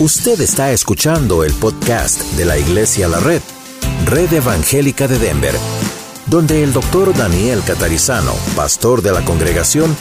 [0.00, 3.42] Usted está escuchando el podcast de la Iglesia La Red,
[4.06, 5.54] Red Evangélica de Denver,
[6.24, 9.94] donde el doctor Daniel Catarizano, pastor de la congregación,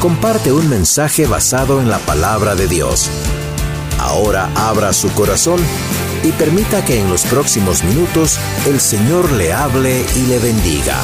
[0.00, 3.10] comparte un mensaje basado en la palabra de Dios.
[3.98, 5.60] Ahora abra su corazón
[6.22, 10.96] y permita que en los próximos minutos el Señor le hable y le bendiga.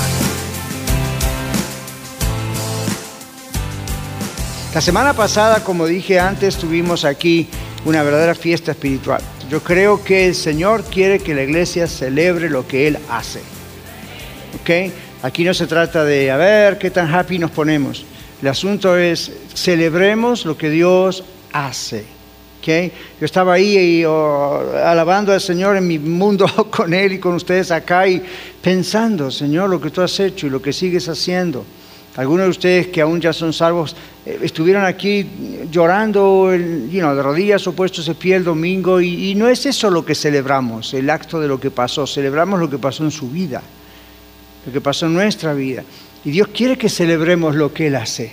[4.73, 7.51] La semana pasada, como dije antes, tuvimos aquí
[7.84, 9.23] una verdadera fiesta espiritual.
[9.51, 13.41] Yo creo que el Señor quiere que la iglesia celebre lo que Él hace.
[14.61, 14.93] ¿Ok?
[15.23, 18.05] Aquí no se trata de, a ver, qué tan happy nos ponemos.
[18.41, 22.05] El asunto es, celebremos lo que Dios hace.
[22.61, 22.93] ¿Okay?
[23.19, 27.34] Yo estaba ahí y, oh, alabando al Señor en mi mundo con Él y con
[27.34, 28.23] ustedes acá y
[28.62, 31.65] pensando, Señor, lo que tú has hecho y lo que sigues haciendo.
[32.16, 33.95] Algunos de ustedes que aún ya son salvos
[34.27, 35.27] eh, estuvieron aquí
[35.70, 39.91] llorando know, de rodillas o puestos de pie el domingo y, y, no es eso
[39.91, 43.30] lo que celebramos, el acto de lo que pasó, celebramos lo que pasó en su
[43.30, 43.62] vida,
[44.67, 45.84] lo que pasó en nuestra vida.
[46.25, 48.33] Y Dios quiere que celebremos lo que Él hace.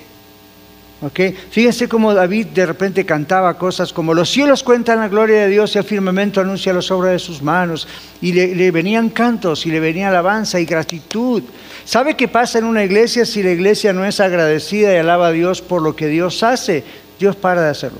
[1.51, 5.75] Fíjense cómo David de repente cantaba cosas como los cielos cuentan la gloria de Dios
[5.75, 7.87] y el firmamento anuncia las obras de sus manos.
[8.19, 11.43] Y le, venían cantos y le venía alabanza y gratitud.
[11.85, 15.31] ¿Sabe qué pasa en una iglesia si la iglesia no es agradecida y alaba a
[15.31, 16.83] Dios por lo que Dios hace?
[17.19, 17.99] Dios para de hacerlo.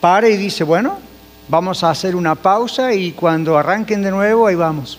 [0.00, 0.98] Para y dice, bueno,
[1.48, 4.98] vamos a hacer una pausa y cuando arranquen de nuevo, ahí vamos.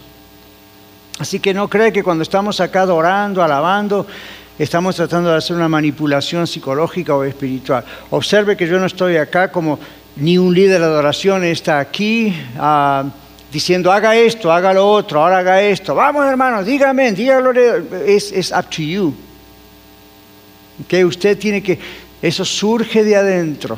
[1.19, 4.05] Así que no cree que cuando estamos acá adorando, alabando,
[4.59, 7.85] estamos tratando de hacer una manipulación psicológica o espiritual.
[8.09, 9.79] Observe que yo no estoy acá como
[10.17, 13.09] ni un líder de adoración está aquí uh,
[13.51, 15.95] diciendo haga esto, haga lo otro, ahora haga esto.
[15.95, 17.51] Vamos hermanos, dígame, dígalo.
[18.05, 19.15] Es, es up to you.
[20.87, 21.79] Que usted tiene que,
[22.21, 23.77] eso surge de adentro.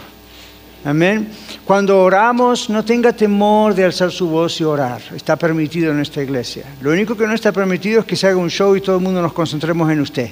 [0.87, 1.27] Amén.
[1.65, 5.01] Cuando oramos, no tenga temor de alzar su voz y orar.
[5.13, 6.63] Está permitido en esta iglesia.
[6.79, 9.03] Lo único que no está permitido es que se haga un show y todo el
[9.03, 10.29] mundo nos concentremos en usted.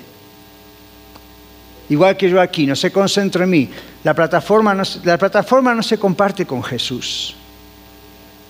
[1.90, 3.70] Igual que yo aquí, no se concentre en mí.
[4.06, 7.36] La plataforma no, la plataforma no se comparte con Jesús.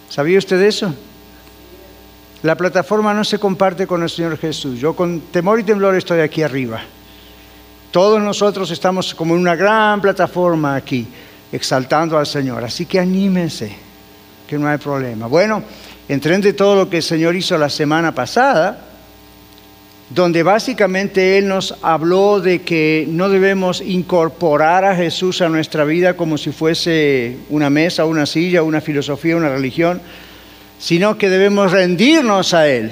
[0.08, 0.94] ¿Sabía usted eso?
[2.44, 4.80] La plataforma no se comparte con el Señor Jesús.
[4.80, 6.82] Yo con temor y temblor estoy aquí arriba.
[7.90, 11.08] Todos nosotros estamos como en una gran plataforma aquí
[11.56, 12.64] exaltando al Señor.
[12.64, 13.76] Así que anímense,
[14.48, 15.28] que no hay problema.
[15.28, 15.64] Bueno,
[16.08, 18.86] entre todo lo que el Señor hizo la semana pasada,
[20.10, 26.16] donde básicamente Él nos habló de que no debemos incorporar a Jesús a nuestra vida
[26.16, 30.02] como si fuese una mesa, una silla, una filosofía, una religión,
[30.78, 32.92] sino que debemos rendirnos a Él.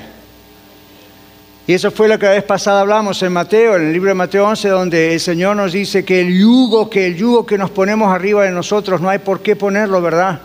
[1.65, 4.15] Y eso fue lo que la vez pasada hablamos en Mateo, en el libro de
[4.15, 7.69] Mateo 11, donde el Señor nos dice que el yugo, que el yugo que nos
[7.69, 10.41] ponemos arriba de nosotros, no hay por qué ponerlo, ¿verdad?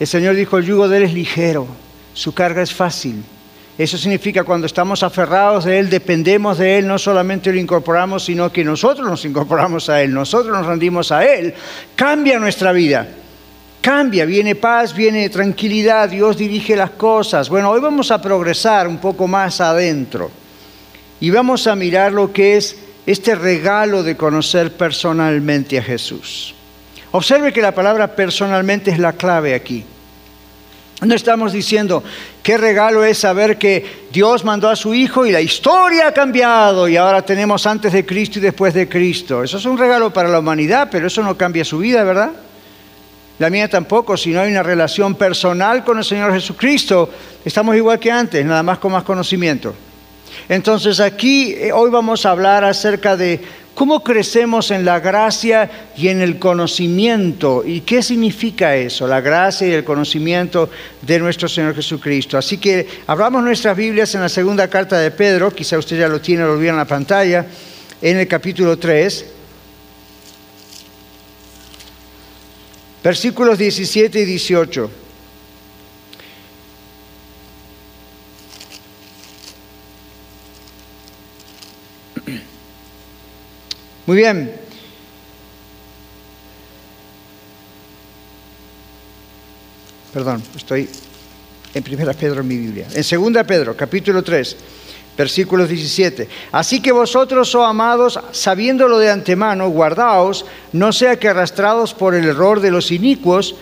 [0.00, 1.68] El Señor dijo, el yugo de Él es ligero,
[2.14, 3.22] su carga es fácil.
[3.78, 8.50] Eso significa cuando estamos aferrados de Él, dependemos de Él, no solamente lo incorporamos, sino
[8.50, 11.54] que nosotros nos incorporamos a Él, nosotros nos rendimos a Él,
[11.94, 13.06] cambia nuestra vida.
[13.80, 17.48] Cambia, viene paz, viene tranquilidad, Dios dirige las cosas.
[17.48, 20.39] Bueno, hoy vamos a progresar un poco más adentro
[21.20, 22.76] y vamos a mirar lo que es
[23.06, 26.54] este regalo de conocer personalmente a Jesús.
[27.12, 29.84] Observe que la palabra personalmente es la clave aquí.
[31.02, 32.04] No estamos diciendo
[32.42, 36.88] qué regalo es saber que Dios mandó a su Hijo y la historia ha cambiado
[36.88, 39.42] y ahora tenemos antes de Cristo y después de Cristo.
[39.42, 42.32] Eso es un regalo para la humanidad, pero eso no cambia su vida, ¿verdad?
[43.38, 47.08] La mía tampoco, si no hay una relación personal con el Señor Jesucristo,
[47.42, 49.74] estamos igual que antes, nada más con más conocimiento.
[50.48, 53.40] Entonces aquí eh, hoy vamos a hablar acerca de
[53.74, 57.62] cómo crecemos en la gracia y en el conocimiento.
[57.64, 59.06] ¿Y qué significa eso?
[59.06, 60.68] La gracia y el conocimiento
[61.00, 62.36] de nuestro Señor Jesucristo.
[62.36, 66.20] Así que abramos nuestras Biblias en la segunda carta de Pedro, quizá usted ya lo
[66.20, 67.46] tiene, lo vio en la pantalla,
[68.02, 69.24] en el capítulo 3.
[73.02, 74.90] Versículos 17 y 18.
[84.10, 84.52] Muy bien.
[90.12, 90.88] Perdón, estoy
[91.72, 92.88] en Primera Pedro en mi Biblia.
[92.92, 94.56] En Segunda Pedro, capítulo 3,
[95.16, 96.28] versículos 17.
[96.50, 102.24] Así que vosotros, oh amados, sabiéndolo de antemano, guardaos, no sea que arrastrados por el
[102.24, 103.54] error de los inicuos,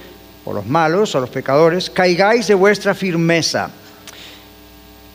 [0.46, 3.70] o los malos, o los pecadores, caigáis de vuestra firmeza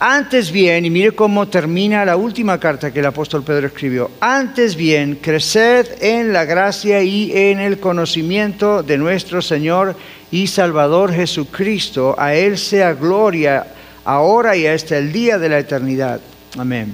[0.06, 4.76] Antes bien, y mire cómo termina la última carta que el apóstol Pedro escribió, antes
[4.76, 9.96] bien, creced en la gracia y en el conocimiento de nuestro Señor
[10.30, 12.16] y Salvador Jesucristo.
[12.18, 13.66] A Él sea gloria
[14.04, 16.20] ahora y hasta el día de la eternidad.
[16.58, 16.94] Amén.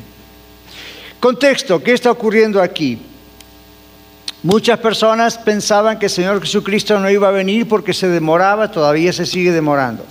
[1.19, 3.01] Contexto, ¿qué está ocurriendo aquí?
[4.43, 9.11] Muchas personas pensaban que el Señor Jesucristo no iba a venir porque se demoraba, todavía
[9.11, 10.05] se sigue demorando.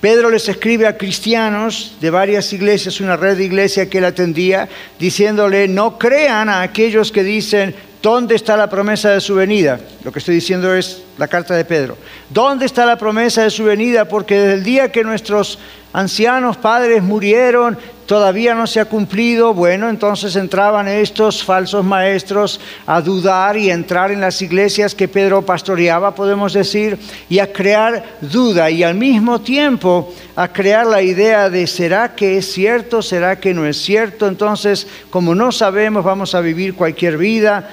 [0.00, 4.68] Pedro les escribe a cristianos de varias iglesias, una red de iglesias que él atendía,
[4.98, 9.78] diciéndole, no crean a aquellos que dicen, ¿dónde está la promesa de su venida?
[10.02, 11.96] Lo que estoy diciendo es la carta de Pedro.
[12.28, 14.06] ¿Dónde está la promesa de su venida?
[14.06, 15.58] Porque desde el día que nuestros
[15.92, 17.76] ancianos padres murieron,
[18.06, 24.10] todavía no se ha cumplido, bueno, entonces entraban estos falsos maestros a dudar y entrar
[24.10, 26.98] en las iglesias que Pedro pastoreaba, podemos decir,
[27.28, 32.38] y a crear duda y al mismo tiempo a crear la idea de ¿será que
[32.38, 33.00] es cierto?
[33.00, 34.26] ¿Será que no es cierto?
[34.26, 37.68] Entonces, como no sabemos, vamos a vivir cualquier vida.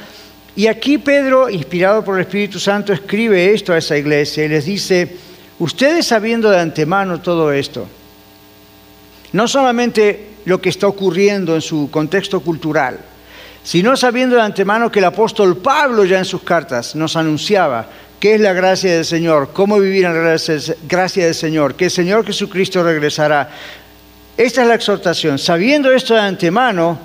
[0.57, 4.65] Y aquí Pedro, inspirado por el Espíritu Santo, escribe esto a esa iglesia y les
[4.65, 5.15] dice,
[5.59, 7.87] ustedes sabiendo de antemano todo esto,
[9.33, 12.97] no solamente lo que está ocurriendo en su contexto cultural,
[13.63, 17.87] sino sabiendo de antemano que el apóstol Pablo ya en sus cartas nos anunciaba
[18.19, 20.37] qué es la gracia del Señor, cómo vivir en la
[20.87, 23.47] gracia del Señor, que el Señor Jesucristo regresará.
[24.35, 25.37] Esta es la exhortación.
[25.37, 26.97] Sabiendo esto de antemano,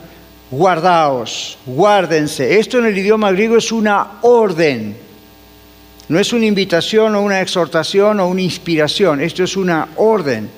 [0.52, 2.58] guardaos, guárdense.
[2.58, 4.94] Esto en el idioma griego es una orden.
[6.08, 9.22] No es una invitación o una exhortación o una inspiración.
[9.22, 10.50] Esto es una orden.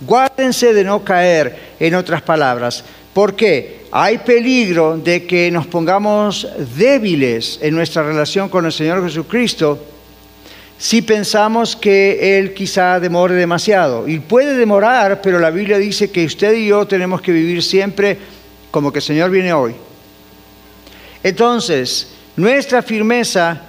[0.00, 2.84] Guárdense de no caer, en otras palabras.
[3.14, 6.46] porque Hay peligro de que nos pongamos
[6.76, 9.78] débiles en nuestra relación con el Señor Jesucristo
[10.76, 14.06] si pensamos que Él quizá demore demasiado.
[14.06, 18.18] Y puede demorar, pero la Biblia dice que usted y yo tenemos que vivir siempre
[18.70, 19.74] como que el Señor viene hoy.
[21.22, 23.60] Entonces, nuestra firmeza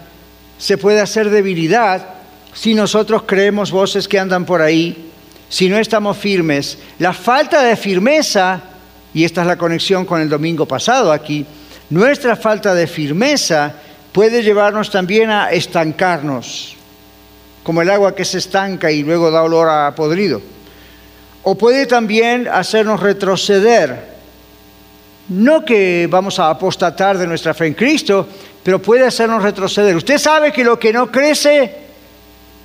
[0.57, 2.05] se puede hacer debilidad
[2.53, 5.09] si nosotros creemos voces que andan por ahí
[5.49, 6.77] si no estamos firmes.
[6.99, 8.61] La falta de firmeza,
[9.13, 11.45] y esta es la conexión con el domingo pasado aquí,
[11.89, 13.73] nuestra falta de firmeza
[14.11, 16.75] puede llevarnos también a estancarnos,
[17.63, 20.41] como el agua que se estanca y luego da olor a podrido.
[21.43, 24.08] O puede también hacernos retroceder.
[25.29, 28.27] No que vamos a apostatar de nuestra fe en Cristo,
[28.63, 29.95] pero puede hacernos retroceder.
[29.95, 31.73] Usted sabe que lo que no crece,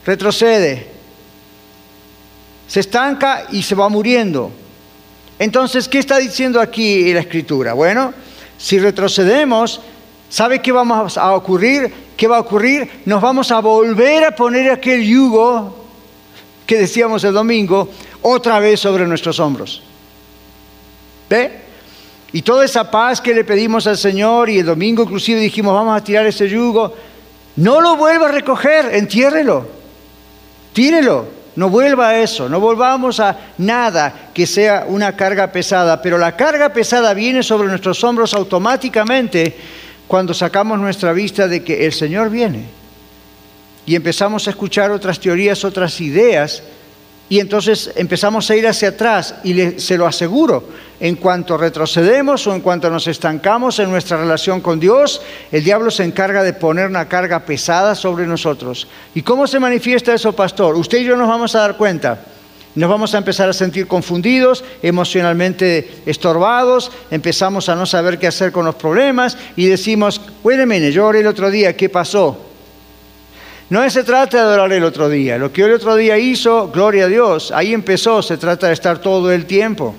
[0.06, 0.94] retrocede
[2.66, 4.50] se estanca y se va muriendo.
[5.38, 7.74] Entonces, ¿qué está diciendo aquí la escritura?
[7.74, 8.14] Bueno,
[8.58, 9.80] si retrocedemos,
[10.30, 11.92] ¿sabe qué vamos a ocurrir?
[12.16, 13.02] ¿Qué va a ocurrir?
[13.04, 15.84] Nos vamos a volver a poner aquel yugo
[16.66, 17.90] que decíamos el domingo
[18.22, 19.82] otra vez sobre nuestros hombros.
[21.28, 21.63] ¿Ve?
[22.34, 25.96] Y toda esa paz que le pedimos al Señor y el domingo inclusive dijimos vamos
[25.96, 26.92] a tirar ese yugo,
[27.54, 29.68] no lo vuelva a recoger, entiérrelo,
[30.72, 31.44] tírelo.
[31.54, 36.36] No vuelva a eso, no volvamos a nada que sea una carga pesada, pero la
[36.36, 39.56] carga pesada viene sobre nuestros hombros automáticamente
[40.08, 42.64] cuando sacamos nuestra vista de que el Señor viene.
[43.86, 46.64] Y empezamos a escuchar otras teorías, otras ideas
[47.28, 50.64] y entonces empezamos a ir hacia atrás y se lo aseguro,
[51.00, 55.90] en cuanto retrocedemos o en cuanto nos estancamos en nuestra relación con Dios, el diablo
[55.90, 58.86] se encarga de poner una carga pesada sobre nosotros.
[59.14, 60.76] ¿Y cómo se manifiesta eso, pastor?
[60.76, 62.20] Usted y yo nos vamos a dar cuenta.
[62.74, 68.50] Nos vamos a empezar a sentir confundidos, emocionalmente estorbados, empezamos a no saber qué hacer
[68.50, 72.53] con los problemas y decimos, bueno, yo oré el otro día, ¿qué pasó?
[73.70, 75.38] No se trata de adorar el otro día.
[75.38, 78.22] Lo que el otro día hizo, gloria a Dios, ahí empezó.
[78.22, 79.94] Se trata de estar todo el tiempo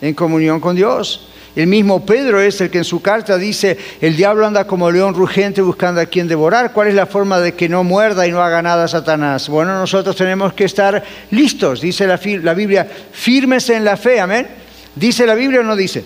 [0.00, 1.28] en comunión con Dios.
[1.56, 5.14] El mismo Pedro es el que en su carta dice, el diablo anda como león
[5.14, 6.74] rugente buscando a quien devorar.
[6.74, 9.48] ¿Cuál es la forma de que no muerda y no haga nada a Satanás?
[9.48, 14.46] Bueno, nosotros tenemos que estar listos, dice la, Biblia, firmes en la fe, amén.
[14.94, 16.04] ¿Dice la Biblia o no dice?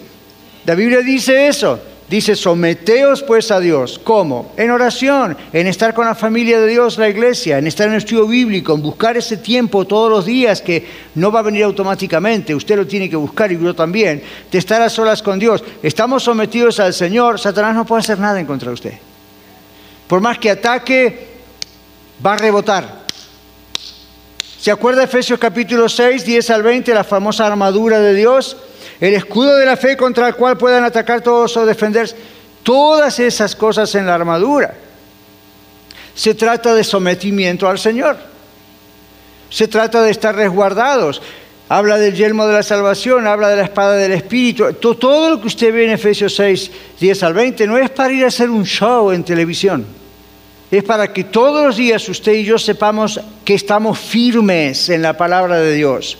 [0.66, 1.80] La Biblia dice eso.
[2.10, 4.00] Dice, someteos pues a Dios.
[4.02, 4.52] ¿Cómo?
[4.56, 7.98] En oración, en estar con la familia de Dios, la iglesia, en estar en el
[7.98, 12.52] estudio bíblico, en buscar ese tiempo todos los días que no va a venir automáticamente,
[12.52, 15.62] usted lo tiene que buscar y yo también, de estar a solas con Dios.
[15.84, 18.94] Estamos sometidos al Señor, Satanás no puede hacer nada en contra de usted.
[20.08, 21.28] Por más que ataque,
[22.26, 23.04] va a rebotar.
[24.58, 28.56] ¿Se acuerda Efesios capítulo 6, 10 al 20, la famosa armadura de Dios?
[29.00, 32.16] El escudo de la fe contra el cual puedan atacar todos o defenderse,
[32.62, 34.74] todas esas cosas en la armadura.
[36.14, 38.16] Se trata de sometimiento al Señor.
[39.48, 41.22] Se trata de estar resguardados.
[41.68, 44.72] habla del yelmo de la salvación, habla de la espada del Espíritu.
[44.74, 48.24] Todo lo que usted ve en Efesios 6, 10 al 20 no es para ir
[48.24, 49.86] a hacer un show en televisión.
[50.70, 55.16] Es para que todos los días usted y yo sepamos que estamos firmes en la
[55.16, 56.18] palabra de Dios,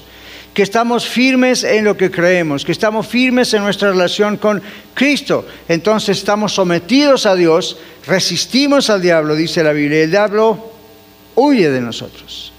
[0.54, 4.61] que estamos firmes en lo que creemos, que estamos firmes en nuestra relación con
[4.95, 5.47] Cristo.
[5.69, 10.73] Entonces estamos sometidos a Dios, resistimos al diablo, dice la Biblia, el diablo
[11.37, 12.52] huye de nosotros.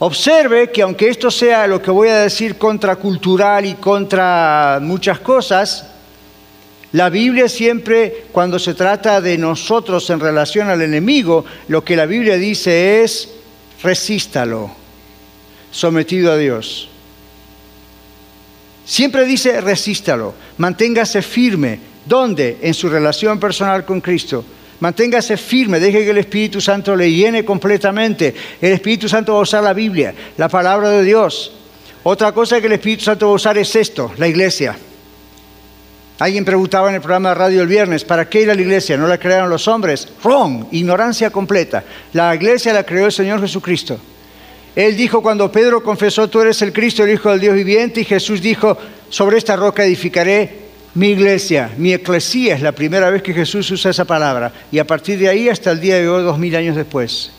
[0.00, 5.86] Observe que aunque esto sea lo que voy a decir contracultural y contra muchas cosas,
[6.92, 12.06] la Biblia siempre, cuando se trata de nosotros en relación al enemigo, lo que la
[12.06, 13.28] Biblia dice es,
[13.82, 14.70] resístalo,
[15.70, 16.88] sometido a Dios.
[18.84, 21.78] Siempre dice, resístalo, manténgase firme.
[22.06, 22.56] ¿Dónde?
[22.62, 24.44] En su relación personal con Cristo.
[24.80, 28.34] Manténgase firme, deje que el Espíritu Santo le llene completamente.
[28.60, 31.52] El Espíritu Santo va a usar la Biblia, la palabra de Dios.
[32.02, 34.76] Otra cosa que el Espíritu Santo va a usar es esto, la iglesia.
[36.20, 38.96] Alguien preguntaba en el programa de radio el viernes, ¿para qué ir a la iglesia?
[38.96, 40.08] ¿No la crearon los hombres?
[40.24, 41.84] Wrong, ignorancia completa.
[42.12, 43.98] La iglesia la creó el Señor Jesucristo.
[44.76, 48.04] Él dijo cuando Pedro confesó, tú eres el Cristo, el Hijo del Dios viviente, y
[48.04, 48.76] Jesús dijo,
[49.08, 53.90] sobre esta roca edificaré mi iglesia, mi eclesía, es la primera vez que Jesús usa
[53.90, 54.52] esa palabra.
[54.72, 57.30] Y a partir de ahí hasta el día de hoy, dos mil años después.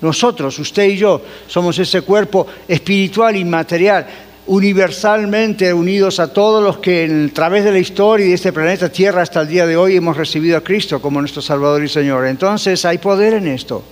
[0.00, 4.06] Nosotros, usted y yo, somos ese cuerpo espiritual, inmaterial,
[4.46, 8.90] universalmente unidos a todos los que a través de la historia y de este planeta
[8.90, 12.26] Tierra hasta el día de hoy hemos recibido a Cristo como nuestro Salvador y Señor.
[12.26, 13.82] Entonces hay poder en esto.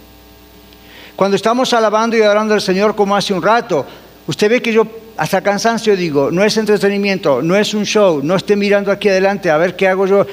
[1.16, 3.87] Cuando estamos alabando y adorando al Señor como hace un rato,
[4.26, 8.35] usted ve que yo hasta cansancio digo, no es entretenimiento, no es un show, no
[8.35, 10.26] esté mirando aquí adelante a ver qué hago yo.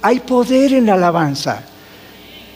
[0.00, 1.62] Hay poder en la alabanza,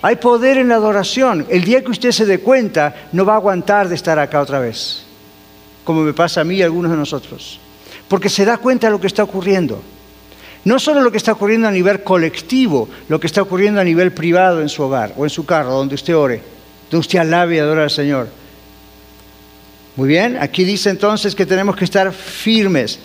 [0.03, 1.47] hay poder en la adoración.
[1.50, 4.59] El día que usted se dé cuenta, no va a aguantar de estar acá otra
[4.59, 5.05] vez,
[5.85, 7.61] como me pasa a mí y a algunos de nosotros,
[8.09, 9.83] porque se da cuenta de lo que está ocurriendo.
[10.65, 14.12] No solo lo que está ocurriendo a nivel colectivo, lo que está ocurriendo a nivel
[14.12, 16.56] privado en su hogar o en su carro, donde usted ore,
[16.90, 18.28] donde usted alabe y adora al Señor
[19.97, 22.99] muy bien, aquí dice entonces que tenemos que estar firmes.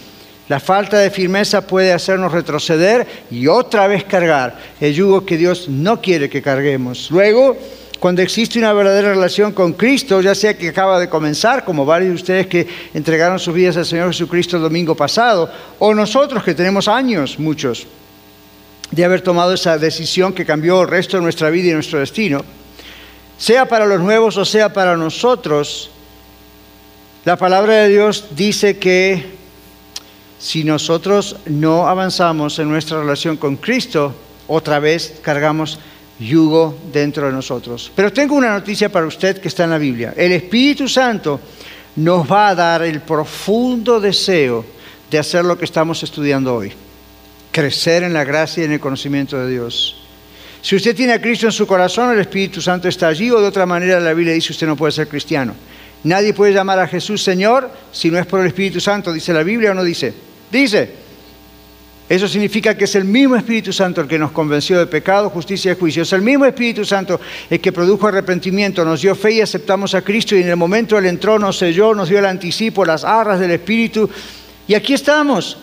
[0.49, 5.69] La falta de firmeza puede hacernos retroceder y otra vez cargar el yugo que Dios
[5.69, 7.09] no quiere que carguemos.
[7.09, 7.55] Luego,
[7.97, 12.09] cuando existe una verdadera relación con Cristo, ya sea que acaba de comenzar, como varios
[12.09, 16.53] de ustedes que entregaron sus vidas al Señor Jesucristo el domingo pasado, o nosotros que
[16.53, 17.87] tenemos años, muchos,
[18.91, 22.43] de haber tomado esa decisión que cambió el resto de nuestra vida y nuestro destino,
[23.41, 25.89] sea para los nuevos o sea para nosotros,
[27.25, 29.25] la palabra de Dios dice que
[30.37, 34.13] si nosotros no avanzamos en nuestra relación con Cristo,
[34.47, 35.79] otra vez cargamos
[36.19, 37.91] yugo dentro de nosotros.
[37.95, 40.13] Pero tengo una noticia para usted que está en la Biblia.
[40.15, 41.39] El Espíritu Santo
[41.95, 44.63] nos va a dar el profundo deseo
[45.09, 46.73] de hacer lo que estamos estudiando hoy,
[47.51, 50.00] crecer en la gracia y en el conocimiento de Dios.
[50.61, 53.47] Si usted tiene a Cristo en su corazón, el Espíritu Santo está allí, o de
[53.47, 55.55] otra manera la Biblia dice usted no puede ser cristiano.
[56.03, 59.43] Nadie puede llamar a Jesús Señor si no es por el Espíritu Santo, dice la
[59.43, 60.13] Biblia o no dice.
[60.51, 61.01] Dice.
[62.09, 65.71] Eso significa que es el mismo Espíritu Santo el que nos convenció de pecado, justicia
[65.71, 66.03] y juicio.
[66.03, 70.01] Es el mismo Espíritu Santo el que produjo arrepentimiento, nos dio fe y aceptamos a
[70.01, 73.39] Cristo y en el momento Él entró, nos selló, nos dio el anticipo, las arras
[73.39, 74.09] del Espíritu.
[74.67, 75.57] Y aquí estamos.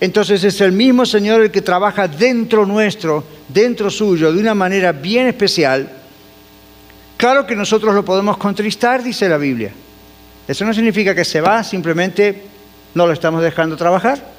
[0.00, 4.92] Entonces es el mismo Señor el que trabaja dentro nuestro, dentro suyo, de una manera
[4.92, 5.88] bien especial.
[7.16, 9.72] Claro que nosotros lo podemos contristar, dice la Biblia.
[10.46, 12.42] Eso no significa que se va, simplemente
[12.94, 14.34] no lo estamos dejando trabajar.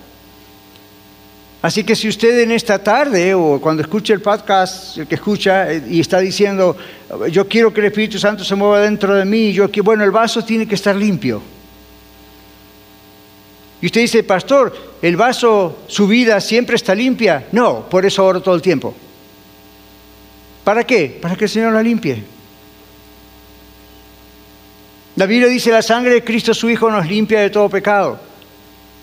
[1.62, 5.72] Así que si usted en esta tarde o cuando escuche el podcast, el que escucha
[5.72, 6.78] eh, y está diciendo,
[7.32, 10.46] yo quiero que el Espíritu Santo se mueva dentro de mí, yo bueno, el vaso
[10.46, 11.42] tiene que estar limpio.
[13.86, 17.46] Y usted dice, pastor, ¿el vaso, su vida siempre está limpia?
[17.52, 18.96] No, por eso oro todo el tiempo.
[20.64, 21.20] ¿Para qué?
[21.22, 22.24] Para que el Señor la limpie.
[25.16, 28.20] La Biblia dice, la sangre de Cristo su Hijo nos limpia de todo pecado.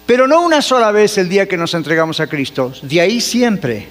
[0.05, 3.87] Pero no una sola vez el día que nos entregamos a Cristo, de ahí siempre.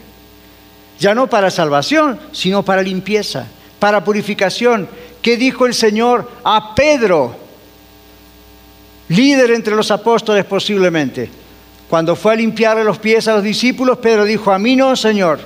[0.99, 3.47] Ya no para salvación, sino para limpieza,
[3.79, 4.89] para purificación.
[5.21, 7.33] ¿Qué dijo el Señor a Pedro,
[9.11, 11.29] líder entre los apóstoles posiblemente?
[11.89, 15.39] Cuando fue a limpiarle los pies a los discípulos, Pedro dijo, a mí no, Señor.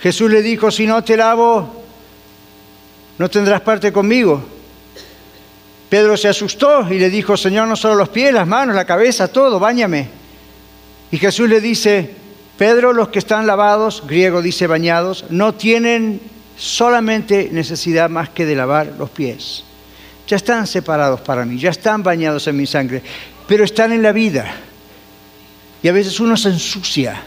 [0.00, 1.84] Jesús le dijo, si no te lavo,
[3.18, 4.42] no tendrás parte conmigo.
[5.88, 9.28] Pedro se asustó y le dijo, Señor, no solo los pies, las manos, la cabeza,
[9.28, 10.08] todo, báñame.
[11.10, 12.10] Y Jesús le dice,
[12.56, 16.22] Pedro, los que están lavados, griego dice bañados, no tienen
[16.56, 19.64] solamente necesidad más que de lavar los pies.
[20.26, 23.02] Ya están separados para mí, ya están bañados en mi sangre,
[23.46, 24.54] pero están en la vida.
[25.82, 27.22] Y a veces uno se ensucia.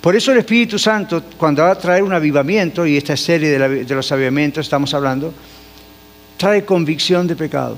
[0.00, 3.94] Por eso el Espíritu Santo, cuando va a traer un avivamiento, y esta serie de,
[3.94, 5.34] los avivamientos estamos hablando,
[6.36, 7.76] trae convicción de pecado.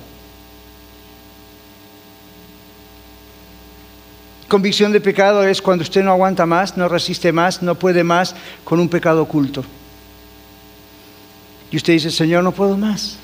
[4.49, 8.35] Convicción de pecado es cuando usted no aguanta más, no resiste más, no puede más
[8.65, 9.65] con un pecado oculto.
[11.71, 13.20] Y usted dice, Señor, no puedo más.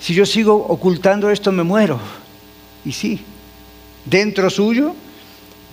[0.00, 2.00] Si yo sigo ocultando esto, me muero.
[2.84, 3.20] Y sí,
[4.06, 4.94] dentro suyo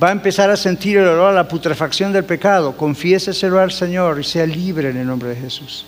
[0.01, 2.75] va a empezar a sentir el olor a la putrefacción del pecado.
[2.75, 5.85] Confiéseselo al Señor y sea libre en el nombre de Jesús.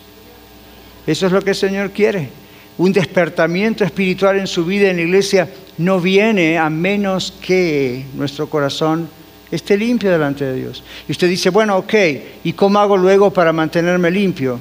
[1.05, 2.29] Eso es lo que el Señor quiere.
[2.77, 8.49] Un despertamiento espiritual en su vida en la iglesia no viene a menos que nuestro
[8.49, 9.09] corazón
[9.51, 10.83] esté limpio delante de Dios.
[11.07, 11.93] Y usted dice, bueno, ok,
[12.43, 14.59] ¿y cómo hago luego para mantenerme limpio?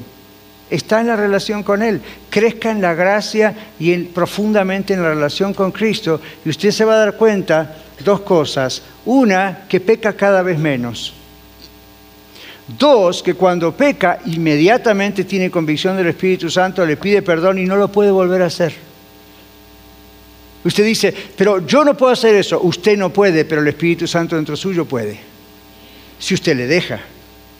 [0.70, 2.00] Está en la relación con Él.
[2.28, 6.20] Crezca en la gracia y profundamente en la relación con Cristo.
[6.44, 8.82] Y usted se va a dar cuenta dos cosas.
[9.06, 11.14] Una, que peca cada vez menos.
[12.78, 17.76] Dos, que cuando peca inmediatamente tiene convicción del Espíritu Santo, le pide perdón y no
[17.76, 18.74] lo puede volver a hacer.
[20.64, 22.60] Usted dice, pero yo no puedo hacer eso.
[22.60, 25.18] Usted no puede, pero el Espíritu Santo dentro suyo puede.
[26.18, 27.00] Si usted le deja,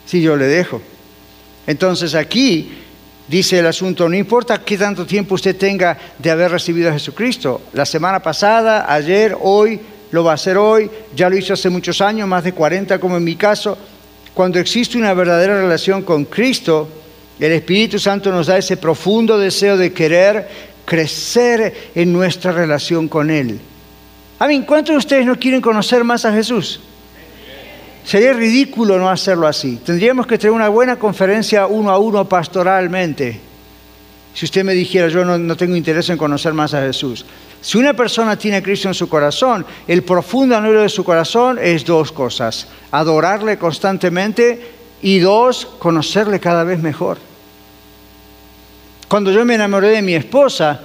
[0.05, 0.79] si yo le dejo.
[1.65, 2.71] Entonces aquí
[3.29, 7.61] dice el asunto, no importa qué tanto tiempo usted tenga de haber recibido a Jesucristo,
[7.73, 9.79] la semana pasada, ayer, hoy,
[10.11, 13.17] lo va a hacer hoy, ya lo hizo hace muchos años, más de 40 como
[13.17, 13.77] en mi caso,
[14.33, 16.89] cuando existe una verdadera relación con Cristo,
[17.39, 20.47] el Espíritu Santo nos da ese profundo deseo de querer
[20.85, 23.59] crecer en nuestra relación con Él.
[24.39, 26.79] A mí, ¿cuántos de ustedes no quieren conocer más a Jesús?
[28.09, 29.79] Sería ridículo no hacerlo así.
[29.85, 33.39] Tendríamos que tener una buena conferencia uno a uno pastoralmente.
[34.33, 37.23] Si usted me dijera, yo no, tengo interés en conocer más a Jesús.
[37.61, 41.59] Si una persona tiene a Cristo en su corazón, el profundo anhelo de su corazón
[41.61, 42.67] es dos cosas.
[42.89, 44.59] Adorarle constantemente
[45.03, 47.19] y dos, conocerle cada vez mejor.
[49.07, 50.81] Cuando yo me enamoré de mi esposa,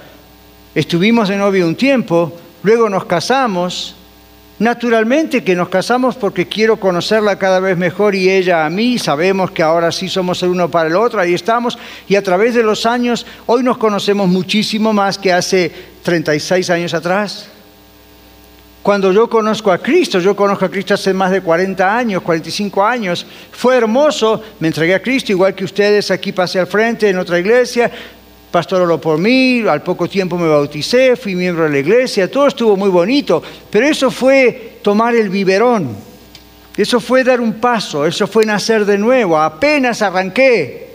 [0.75, 3.95] estuvimos de novio un tiempo, luego nos casamos
[4.57, 9.51] Naturalmente que nos casamos porque quiero conocerla cada vez mejor y ella a mí, sabemos
[9.51, 12.63] que ahora sí somos el uno para el otro, ahí estamos, y a través de
[12.63, 15.69] los años, hoy nos conocemos muchísimo más que hace
[16.03, 17.49] 36 años atrás.
[18.81, 22.85] Cuando yo conozco a Cristo, yo conozco a Cristo hace más de 40 años, 45
[22.85, 27.17] años, fue hermoso, me entregué a Cristo igual que ustedes aquí pasé al frente en
[27.17, 27.91] otra iglesia,
[28.55, 32.77] pastor por mí, al poco tiempo me bauticé, fui miembro de la iglesia, todo estuvo
[32.77, 35.93] muy bonito, pero eso fue tomar el biberón,
[36.77, 40.87] eso fue dar un paso, eso fue nacer de nuevo, apenas arranqué.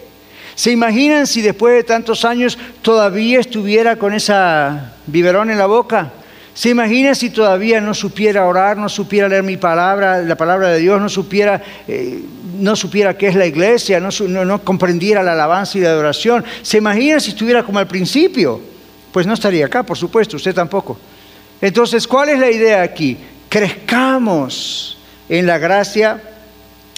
[0.54, 6.12] ¿Se imaginan si después de tantos años todavía estuviera con esa biberón en la boca?
[6.60, 10.80] ¿Se imagina si todavía no supiera orar, no supiera leer mi palabra, la palabra de
[10.80, 12.22] Dios, no supiera, eh,
[12.58, 14.10] no supiera qué es la iglesia, no,
[14.44, 16.44] no, comprendiera la alabanza y la adoración?
[16.60, 18.60] ¿Se imagina si estuviera como al principio?
[19.10, 20.98] Pues no estaría acá, por supuesto, usted tampoco.
[21.62, 23.16] Entonces, ¿cuál es la idea aquí?
[23.48, 24.98] Crezcamos
[25.30, 26.20] en la gracia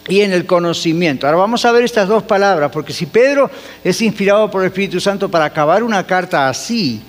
[0.08, 1.28] y en el conocimiento.
[1.28, 3.48] Ahora vamos a ver estas dos palabras, porque si Pedro
[3.84, 7.00] es inspirado por el Espíritu Santo para acabar una carta así,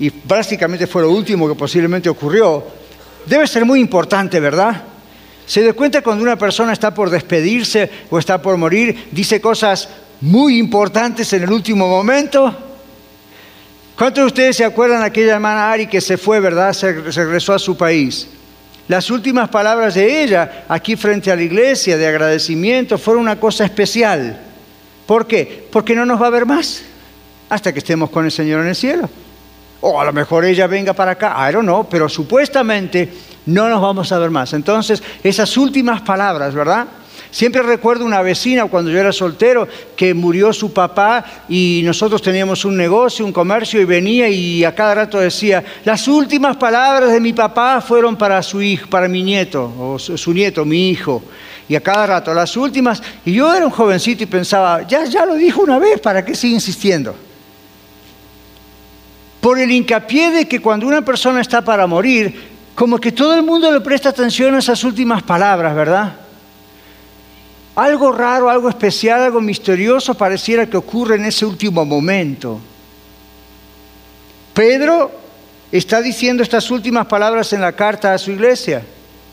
[0.00, 2.64] y básicamente fue lo último que posiblemente ocurrió,
[3.26, 4.82] debe ser muy importante, ¿verdad?
[5.46, 9.90] ¿Se da cuenta cuando una persona está por despedirse o está por morir, dice cosas
[10.22, 12.56] muy importantes en el último momento?
[13.94, 16.72] ¿Cuántos de ustedes se acuerdan de aquella hermana Ari que se fue, verdad?
[16.72, 18.26] Se, regresó a su país.
[18.88, 23.66] Las últimas palabras de ella aquí frente a la iglesia de agradecimiento fueron una cosa
[23.66, 24.40] especial.
[25.04, 25.68] ¿Por qué?
[25.70, 26.82] Porque no nos va a ver más
[27.50, 29.10] hasta que estemos con el Señor en el cielo.
[29.80, 33.08] O a lo mejor ella venga para acá, I don't know, pero supuestamente
[33.46, 34.52] no nos vamos a ver más.
[34.52, 36.86] Entonces, esas últimas palabras, ¿verdad?
[37.30, 42.64] Siempre recuerdo una vecina cuando yo era soltero que murió su papá y nosotros teníamos
[42.64, 47.20] un negocio, un comercio y venía y a cada rato decía, las últimas palabras de
[47.20, 51.22] mi papá fueron para su hijo, para mi nieto o su, nieto, mi hijo.
[51.68, 55.24] Y a cada rato, las últimas, y yo era un jovencito y pensaba, ya, ya
[55.24, 57.14] lo dijo una vez, ¿para qué sigue insistiendo?
[59.40, 63.42] Por el hincapié de que cuando una persona está para morir, como que todo el
[63.42, 66.14] mundo le presta atención a esas últimas palabras, ¿verdad?
[67.74, 72.60] Algo raro, algo especial, algo misterioso pareciera que ocurre en ese último momento.
[74.52, 75.10] Pedro
[75.72, 78.82] está diciendo estas últimas palabras en la carta a su iglesia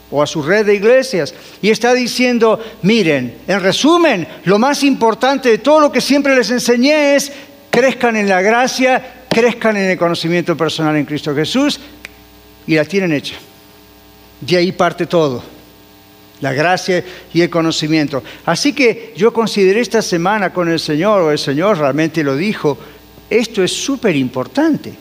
[0.10, 5.50] o a su red de iglesias y está diciendo, miren, en resumen, lo más importante
[5.50, 7.32] de todo lo que siempre les enseñé es
[7.70, 11.80] crezcan en la gracia, crezcan en el conocimiento personal en Cristo Jesús
[12.66, 13.36] y la tienen hecha.
[14.42, 15.44] De ahí parte todo,
[16.42, 18.24] la gracia y el conocimiento.
[18.48, 22.80] Así que yo consideré esta semana con el Señor, o el Señor realmente lo dijo,
[23.30, 24.96] esto es súper importante.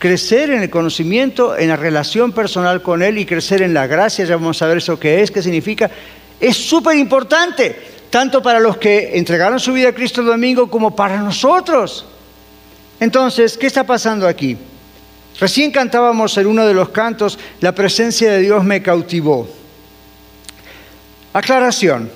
[0.00, 4.24] Crecer en el conocimiento, en la relación personal con Él y crecer en la gracia,
[4.24, 5.88] ya vamos a ver eso qué es, qué significa,
[6.40, 7.76] es súper importante,
[8.10, 12.04] tanto para los que entregaron su vida a Cristo el domingo como para nosotros.
[13.00, 14.56] Entonces, ¿qué está pasando aquí?
[15.38, 19.48] Recién cantábamos en uno de los cantos, la presencia de Dios me cautivó.
[21.32, 22.10] Aclaración.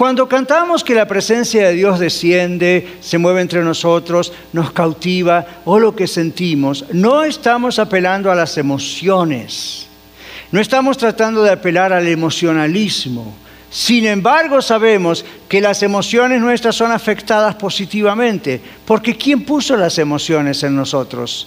[0.00, 5.78] Cuando cantamos que la presencia de Dios desciende, se mueve entre nosotros, nos cautiva o
[5.78, 9.88] lo que sentimos, no estamos apelando a las emociones,
[10.52, 13.34] no estamos tratando de apelar al emocionalismo.
[13.70, 20.62] Sin embargo, sabemos que las emociones nuestras son afectadas positivamente, porque ¿quién puso las emociones
[20.64, 21.46] en nosotros?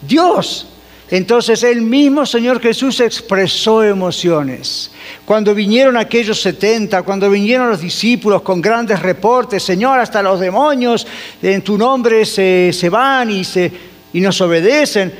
[0.00, 0.68] Dios.
[1.10, 4.92] Entonces el mismo Señor Jesús expresó emociones.
[5.24, 11.04] Cuando vinieron aquellos 70, cuando vinieron los discípulos con grandes reportes, Señor, hasta los demonios
[11.42, 13.72] en tu nombre se, van y, se,
[14.12, 15.12] y nos obedecen,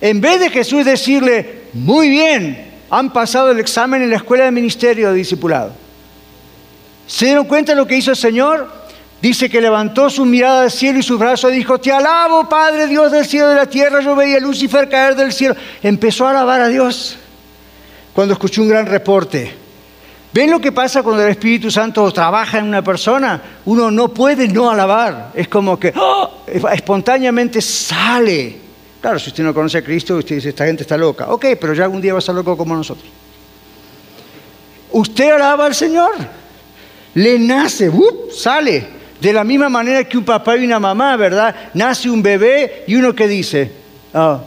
[0.00, 4.50] en vez de Jesús decirle, muy bien, han pasado el examen en la escuela de
[4.50, 5.72] ministerio de discipulado.
[7.06, 8.68] ¿Se dieron cuenta de lo que hizo el Señor?
[9.22, 13.12] Dice que levantó su mirada al cielo y su brazo dijo, te alabo Padre Dios
[13.12, 15.54] del cielo y de la tierra, yo veía a Lucifer caer del cielo.
[15.82, 17.16] Empezó a alabar a Dios
[18.14, 19.54] cuando escuchó un gran reporte.
[20.32, 23.42] ¿Ven lo que pasa cuando el Espíritu Santo trabaja en una persona?
[23.66, 25.32] Uno no puede no alabar.
[25.34, 26.44] Es como que ¡oh!
[26.72, 28.69] espontáneamente sale.
[29.00, 31.28] Claro, si usted no conoce a Cristo, usted dice, esta gente está loca.
[31.28, 33.08] Ok, pero ya algún día va a estar loco como nosotros.
[34.92, 36.12] Usted alaba al Señor.
[37.14, 37.90] Le nace,
[38.32, 39.00] sale.
[39.20, 41.54] De la misma manera que un papá y una mamá, ¿verdad?
[41.74, 43.70] Nace un bebé y uno que dice,
[44.14, 44.40] ah,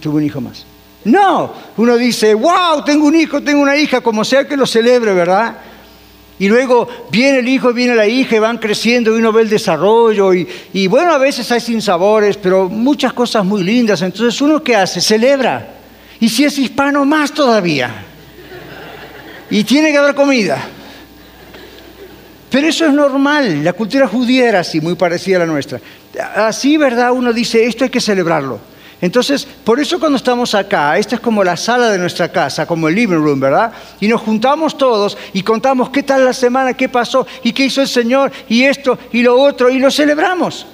[0.00, 0.64] tuve un hijo más.
[1.04, 5.14] No, uno dice, wow, tengo un hijo, tengo una hija, como sea que lo celebre,
[5.14, 5.56] ¿verdad?
[6.40, 9.50] Y luego viene el hijo, viene la hija y van creciendo y uno ve el
[9.50, 10.32] desarrollo.
[10.32, 14.00] Y, bueno, a veces hay sinsabores, pero muchas cosas muy lindas.
[14.00, 15.02] Entonces, ¿uno qué hace?
[15.02, 15.74] Celebra.
[16.18, 18.06] Y si es hispano, más todavía.
[19.50, 20.66] Y tiene que haber comida.
[22.48, 23.62] Pero eso es normal.
[23.62, 25.78] La cultura judía era así, muy parecida a la nuestra.
[26.36, 27.12] Así, ¿verdad?
[27.12, 28.69] Uno dice, esto hay que celebrarlo.
[29.00, 32.86] Entonces, por eso cuando estamos acá, esta es como la sala de nuestra casa, como
[32.88, 33.72] el living room, ¿verdad?
[33.98, 37.80] Y nos juntamos todos y contamos qué tal la semana, qué pasó y qué hizo
[37.80, 40.66] el Señor y esto y lo otro y lo celebramos.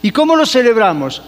[0.00, 1.22] ¿Y cómo lo celebramos?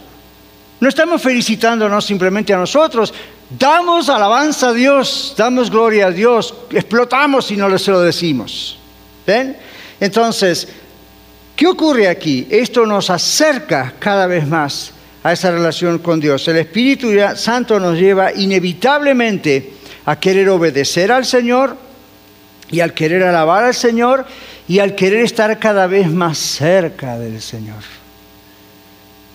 [0.81, 3.12] No estamos felicitándonos simplemente a nosotros,
[3.59, 8.79] damos alabanza a Dios, damos gloria a Dios, explotamos y no se lo decimos.
[9.26, 9.57] ¿Ven?
[10.00, 10.66] Entonces,
[11.55, 12.46] ¿qué ocurre aquí?
[12.50, 14.92] Esto nos acerca cada vez más
[15.26, 16.46] a esa relación con Dios.
[16.46, 19.72] El Espíritu Santo nos lleva inevitablemente
[20.04, 21.76] a querer obedecer al Señor
[22.70, 24.24] y al querer alabar al Señor
[24.68, 27.82] y al querer estar cada vez más cerca del Señor.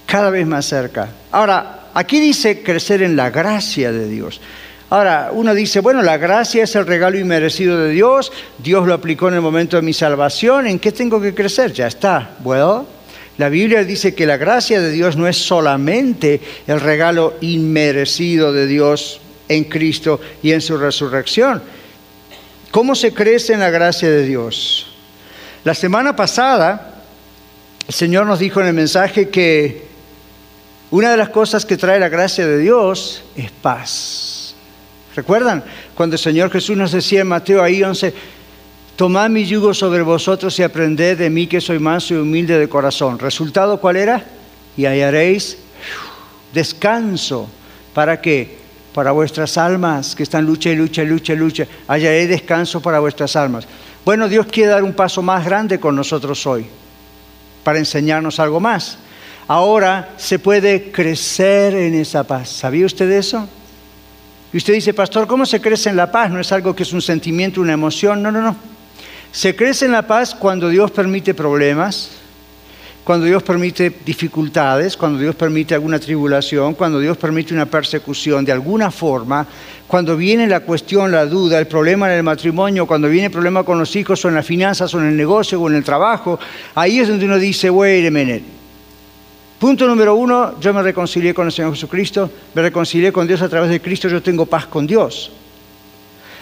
[0.06, 1.10] Cada vez más cerca.
[1.30, 4.40] Ahora, aquí dice crecer en la gracia de Dios.
[4.90, 9.28] Ahora, uno dice, bueno, la gracia es el regalo inmerecido de Dios, Dios lo aplicó
[9.28, 11.74] en el momento de mi salvación, ¿en qué tengo que crecer?
[11.74, 12.30] Ya está.
[12.40, 13.01] Bueno,
[13.38, 18.68] la Biblia dice que la gracia de Dios no es solamente el regalo inmerecido de
[18.68, 21.62] Dios en Cristo y en su resurrección.
[22.72, 24.88] ¿Cómo se crece en la gracia de Dios?
[25.64, 27.04] La semana pasada,
[27.88, 29.86] el Señor nos dijo en el mensaje que
[30.90, 34.56] una de las cosas que trae la gracia de Dios es paz.
[35.16, 35.64] ¿Recuerdan?
[35.96, 38.14] Cuando el Señor Jesús nos decía en Mateo ahí 11,
[38.96, 42.70] Tomad mi yugo sobre vosotros y aprended de mí que soy manso y humilde de
[42.70, 43.18] corazón.
[43.18, 44.24] ¿Resultado cuál era?
[44.78, 45.58] Y hallaréis
[46.54, 47.50] descanso.
[47.94, 48.60] ¿Para qué?
[48.94, 51.68] Para vuestras almas que están lucha y lucha y lucha y lucha.
[51.88, 53.68] Hallaré descanso para vuestras almas.
[54.06, 56.66] Bueno, Dios quiere dar un paso más grande con nosotros hoy
[57.64, 58.98] para enseñarnos algo más.
[59.48, 62.50] Ahora se puede crecer en esa paz.
[62.50, 63.48] ¿Sabía usted eso?
[64.54, 66.30] Y usted dice, pastor, ¿cómo se crece en la paz?
[66.30, 68.22] No es algo que es un sentimiento, una emoción.
[68.22, 68.71] No, no, no.
[69.32, 72.12] Se crece en la paz cuando Dios permite problemas,
[73.04, 78.52] cuando Dios permite dificultades, cuando Dios permite alguna tribulación, cuando Dios permite una persecución de
[78.52, 79.48] alguna forma,
[79.88, 83.64] cuando viene la cuestión, la duda, el problema en el matrimonio, cuando viene el problema
[83.64, 86.38] con los hijos o en las finanzas o en el negocio o en el trabajo,
[86.76, 88.44] ahí es donde uno dice, wait a minute.
[89.60, 93.48] Punto número uno, yo me reconcilié con el Señor Jesucristo, me reconcilié con Dios a
[93.50, 95.32] través de Cristo, yo tengo paz con Dios.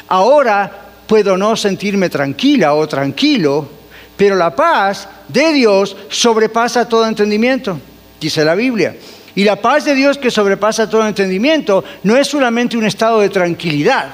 [0.08, 3.68] Ahora puedo no sentirme tranquila o tranquilo
[4.16, 7.80] Pero la paz de Dios sobrepasa todo entendimiento,
[8.20, 8.96] dice la Biblia.
[9.34, 13.30] Y la paz de Dios que sobrepasa todo entendimiento no es solamente un estado de
[13.30, 14.14] tranquilidad.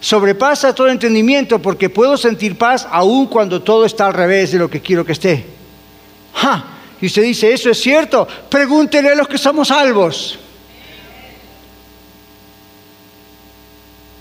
[0.00, 4.68] Sobrepasa todo entendimiento porque puedo sentir paz aun cuando todo está al revés de lo
[4.68, 5.46] que quiero que esté.
[7.00, 8.26] Y usted dice, ¿eso es cierto?
[8.26, 10.36] Pregúntele a los que somos salvos.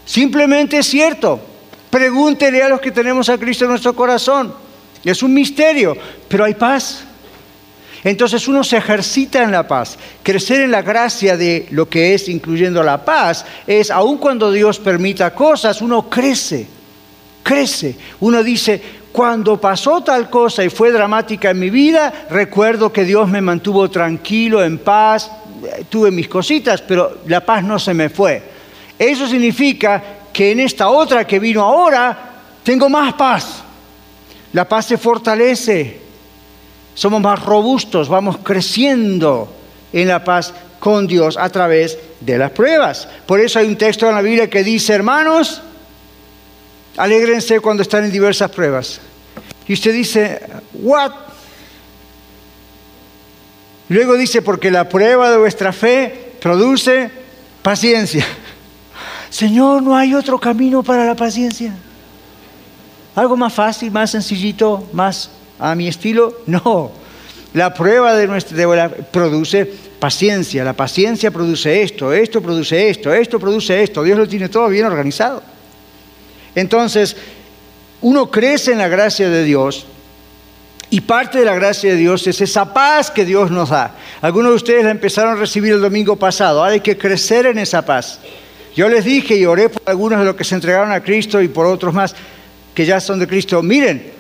[0.06, 1.48] Simplemente es cierto.
[1.89, 4.54] Pregúntele a los que tenemos a Cristo en nuestro corazón.
[5.04, 5.97] Es un misterio,
[6.28, 7.04] pero hay paz.
[8.04, 9.97] Entonces uno se ejercita en la paz.
[10.23, 14.80] Crecer en la gracia de lo que es, incluyendo la paz, es, aun cuando Dios
[14.80, 16.67] permita cosas, uno crece,
[17.43, 17.97] crece.
[18.19, 23.28] Uno dice, cuando pasó tal cosa y fue dramática en mi vida, recuerdo que Dios
[23.28, 25.30] me mantuvo tranquilo, en paz,
[25.89, 28.41] tuve mis cositas, pero la paz no se me fue.
[28.97, 32.17] Eso significa que en esta otra que vino ahora,
[32.63, 33.62] tengo más paz.
[34.54, 35.99] La paz se fortalece
[36.95, 39.54] somos más robustos, vamos creciendo
[39.91, 43.06] en la paz con Dios a través de las pruebas.
[43.25, 45.62] Por eso hay un texto en la Biblia que dice, hermanos,
[46.95, 49.02] alégrense cuando están en diversas pruebas.
[49.67, 50.39] Y usted dice,
[50.71, 51.12] ¿what?
[53.89, 57.12] Luego dice, porque la prueba de vuestra fe produce
[57.62, 58.25] paciencia.
[59.29, 61.73] Señor, ¿no hay otro camino para la paciencia?
[63.15, 66.39] Algo más fácil, más sencillito, más a mi estilo.
[66.45, 66.91] No.
[67.51, 69.65] La prueba de nuestra produce
[69.99, 70.63] paciencia.
[70.63, 74.03] La paciencia produce esto, esto produce esto, esto produce esto.
[74.03, 75.41] Dios lo tiene todo bien organizado.
[76.53, 77.15] Entonces,
[78.01, 79.87] uno crece en la gracia de Dios
[80.91, 83.95] y parte de la gracia de Dios es esa paz que Dios nos da.
[84.21, 86.63] Algunos de ustedes la empezaron a recibir el domingo pasado.
[86.63, 88.19] Hay que crecer en esa paz.
[88.75, 91.47] Yo les dije y oré por algunos de los que se entregaron a Cristo y
[91.47, 92.15] por otros más
[92.73, 93.62] que ya son de Cristo.
[93.62, 94.19] Miren,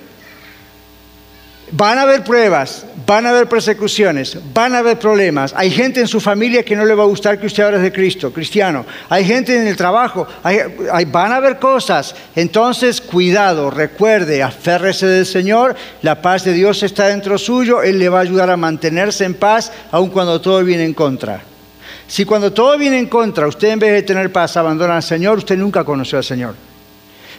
[1.71, 5.53] Van a haber pruebas, van a haber persecuciones, van a haber problemas.
[5.55, 7.91] Hay gente en su familia que no le va a gustar que usted hable de
[7.91, 8.85] Cristo, cristiano.
[9.07, 12.15] Hay gente en el trabajo, van a haber cosas.
[12.35, 18.09] Entonces, cuidado, recuerde, aférrese del Señor, la paz de Dios está dentro suyo, Él le
[18.09, 21.43] va a ayudar a mantenerse en paz, aun cuando todo viene en contra.
[22.09, 25.37] Si cuando todo viene en contra, usted en vez de tener paz abandona al Señor,
[25.37, 26.55] usted nunca conoció al Señor.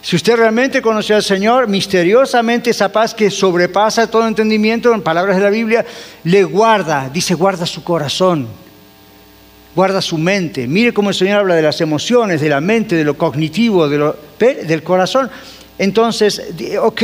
[0.01, 5.37] Si usted realmente conoció al Señor, misteriosamente esa paz que sobrepasa todo entendimiento, en palabras
[5.39, 5.85] de la Biblia,
[6.23, 8.47] le guarda, dice, guarda su corazón,
[9.75, 10.69] guarda su mente.
[10.69, 13.99] Mire cómo el Señor habla de las emociones, de la mente, de lo cognitivo, de
[13.99, 15.29] lo, del corazón.
[15.79, 16.41] Entonces,
[16.81, 17.03] ok,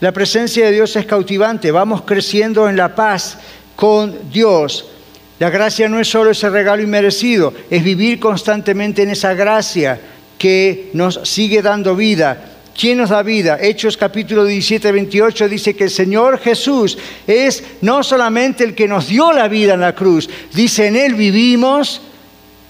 [0.00, 3.38] la presencia de Dios es cautivante, vamos creciendo en la paz
[3.74, 4.90] con Dios.
[5.38, 10.00] La gracia no es solo ese regalo inmerecido, es vivir constantemente en esa gracia
[10.38, 12.52] que nos sigue dando vida.
[12.78, 13.58] ¿Quién nos da vida?
[13.60, 16.96] Hechos capítulo 17, 28 dice que el Señor Jesús
[17.26, 21.14] es no solamente el que nos dio la vida en la cruz, dice en Él
[21.14, 22.00] vivimos,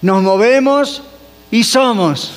[0.01, 1.03] nos movemos
[1.51, 2.33] y somos.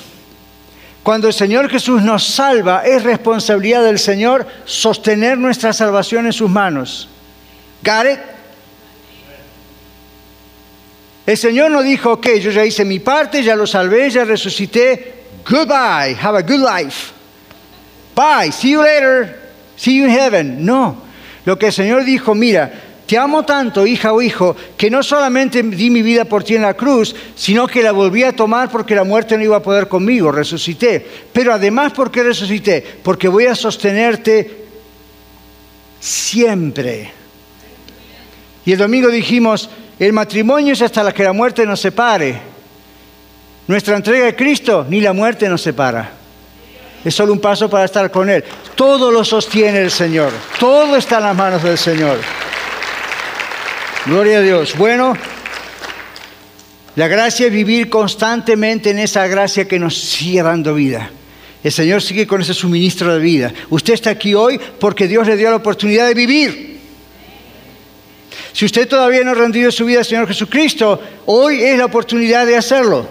[1.03, 6.51] Cuando el Señor Jesús nos salva, es responsabilidad del Señor sostener nuestra salvación en sus
[6.51, 7.09] manos.
[7.83, 8.30] ¿Got
[11.31, 15.21] El Señor no dijo, ok, yo ya hice mi parte, ya lo salvé, ya resucité,
[15.49, 16.16] Goodbye.
[16.21, 17.12] Have a good life.
[18.16, 18.51] Bye.
[18.51, 19.38] See you later.
[19.77, 20.64] See you in heaven.
[20.66, 20.97] No.
[21.45, 22.73] Lo que el Señor dijo, mira,
[23.07, 26.62] te amo tanto, hija o hijo, que no solamente di mi vida por ti en
[26.62, 29.87] la cruz, sino que la volví a tomar porque la muerte no iba a poder
[29.87, 31.07] conmigo, resucité.
[31.33, 32.85] Pero además, ¿por qué resucité?
[33.05, 34.64] Porque voy a sostenerte
[36.01, 37.12] siempre.
[38.66, 39.71] Y el domingo dijimos,
[40.07, 42.41] el matrimonio es hasta la que la muerte nos separe.
[43.67, 46.11] Nuestra entrega a Cristo, ni la muerte nos separa.
[47.05, 48.43] Es solo un paso para estar con Él.
[48.75, 50.33] Todo lo sostiene el Señor.
[50.59, 52.19] Todo está en las manos del Señor.
[54.07, 54.75] Gloria a Dios.
[54.77, 55.15] Bueno,
[56.97, 61.11] la gracia es vivir constantemente en esa gracia que nos sigue dando vida.
[61.63, 63.53] El Señor sigue con ese suministro de vida.
[63.69, 66.70] Usted está aquí hoy porque Dios le dio la oportunidad de vivir.
[68.53, 72.47] Si usted todavía no ha rendido su vida al Señor Jesucristo, hoy es la oportunidad
[72.47, 73.07] de hacerlo.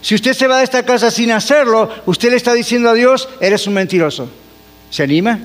[0.00, 3.28] Si usted se va de esta casa sin hacerlo, usted le está diciendo a Dios,
[3.40, 4.28] eres un mentiroso.
[4.90, 5.38] ¿Se anima?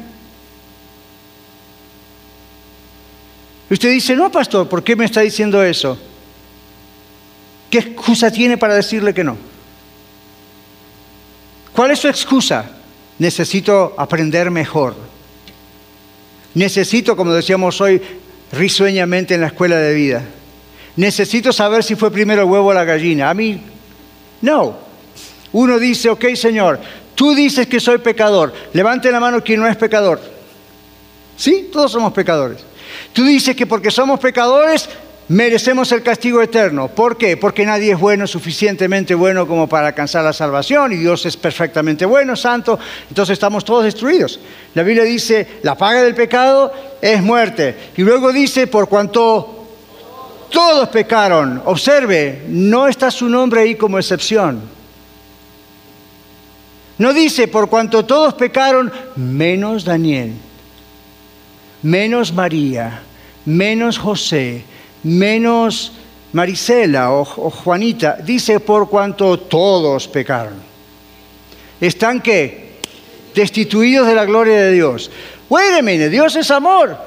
[3.69, 5.97] Usted dice, no, pastor, ¿por qué me está diciendo eso?
[7.69, 9.38] ¿Qué excusa tiene para decirle que no?
[11.71, 12.65] ¿Cuál es su excusa?
[13.19, 14.95] Necesito aprender mejor.
[16.56, 18.02] Necesito, como decíamos hoy
[18.51, 20.23] risueñamente en la escuela de vida,
[20.95, 23.29] necesito saber si fue primero el huevo o la gallina.
[23.29, 23.62] A mí
[24.41, 24.77] no.
[25.51, 26.79] Uno dice, ok Señor,
[27.15, 28.53] tú dices que soy pecador.
[28.73, 30.19] Levante la mano quien no es pecador.
[31.35, 32.59] Sí, todos somos pecadores.
[33.13, 34.89] Tú dices que porque somos pecadores
[35.29, 36.89] merecemos el castigo eterno.
[36.89, 37.38] ¿Por qué?
[37.38, 42.05] Porque nadie es bueno, suficientemente bueno como para alcanzar la salvación y Dios es perfectamente
[42.05, 44.39] bueno, santo, entonces estamos todos destruidos.
[44.73, 47.91] La Biblia dice, la paga del pecado es muerte.
[47.97, 49.67] Y luego dice, por cuanto
[50.49, 54.62] todos pecaron, observe, no está su nombre ahí como excepción.
[56.97, 60.33] No dice, por cuanto todos pecaron, menos Daniel,
[61.81, 63.01] menos María,
[63.45, 64.63] menos José,
[65.03, 65.93] menos
[66.33, 70.55] Marisela o, Juanita, dice por cuanto todos pecaron.
[71.79, 72.68] ¿Están qué?
[73.33, 75.11] Destituidos de la gloria de Dios.
[75.49, 76.97] Wait Dios es amor.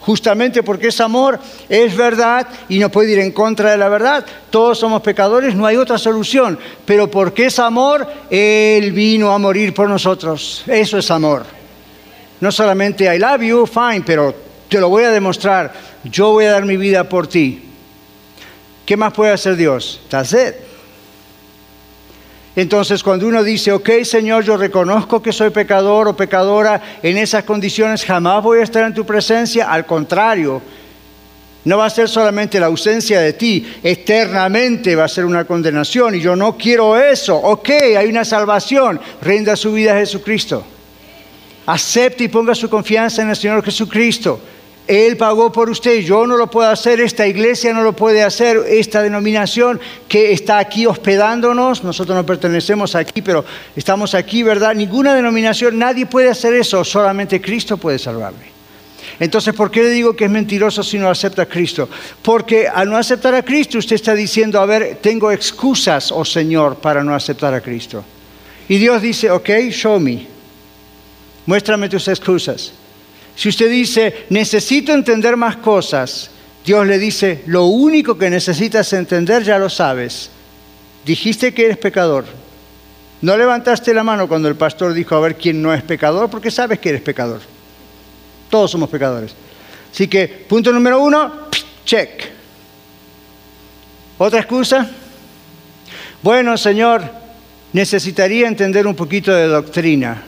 [0.00, 4.24] Justamente porque es amor, es verdad y no puede ir en contra de la verdad.
[4.50, 6.58] Todos somos pecadores, no hay otra solución.
[6.84, 10.62] Pero porque es amor, Él vino a morir por nosotros.
[10.66, 11.44] Eso es amor.
[12.40, 14.32] No solamente I love you, fine, pero
[14.68, 15.72] te lo voy a demostrar
[16.10, 17.62] yo voy a dar mi vida por ti.
[18.84, 20.00] ¿Qué más puede hacer Dios?
[20.08, 20.65] That's it.
[22.56, 27.44] Entonces, cuando uno dice, ok, Señor, yo reconozco que soy pecador o pecadora, en esas
[27.44, 30.62] condiciones jamás voy a estar en tu presencia, al contrario,
[31.66, 36.14] no va a ser solamente la ausencia de ti, eternamente va a ser una condenación
[36.14, 37.36] y yo no quiero eso.
[37.36, 40.64] Ok, hay una salvación, rinda su vida a Jesucristo.
[41.66, 44.40] Acepte y ponga su confianza en el Señor Jesucristo.
[44.86, 48.58] Él pagó por usted, yo no lo puedo hacer, esta iglesia no lo puede hacer,
[48.68, 53.44] esta denominación que está aquí hospedándonos, nosotros no pertenecemos aquí, pero
[53.74, 54.76] estamos aquí, ¿verdad?
[54.76, 58.54] Ninguna denominación, nadie puede hacer eso, solamente Cristo puede salvarme.
[59.18, 61.88] Entonces, ¿por qué le digo que es mentiroso si no acepta a Cristo?
[62.22, 66.76] Porque al no aceptar a Cristo, usted está diciendo, a ver, tengo excusas, oh Señor,
[66.76, 68.04] para no aceptar a Cristo.
[68.68, 70.26] Y Dios dice, ok, show me,
[71.46, 72.72] muéstrame tus excusas.
[73.36, 76.30] Si usted dice, necesito entender más cosas,
[76.64, 80.30] Dios le dice, lo único que necesitas entender ya lo sabes.
[81.04, 82.24] Dijiste que eres pecador.
[83.20, 86.50] No levantaste la mano cuando el pastor dijo a ver quién no es pecador, porque
[86.50, 87.40] sabes que eres pecador.
[88.50, 89.34] Todos somos pecadores.
[89.92, 91.48] Así que, punto número uno,
[91.84, 92.24] check.
[94.18, 94.90] ¿Otra excusa?
[96.22, 97.04] Bueno, Señor,
[97.72, 100.24] necesitaría entender un poquito de doctrina.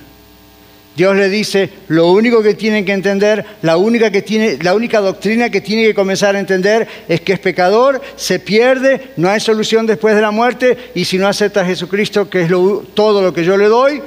[0.99, 4.99] Dios le dice, lo único que tienen que entender, la única, que tiene, la única
[4.99, 9.39] doctrina que tiene que comenzar a entender es que es pecador, se pierde, no hay
[9.39, 12.49] solución después de la muerte y si no acepta a Jesucristo, que es
[12.95, 14.03] todo lo que yo le doy,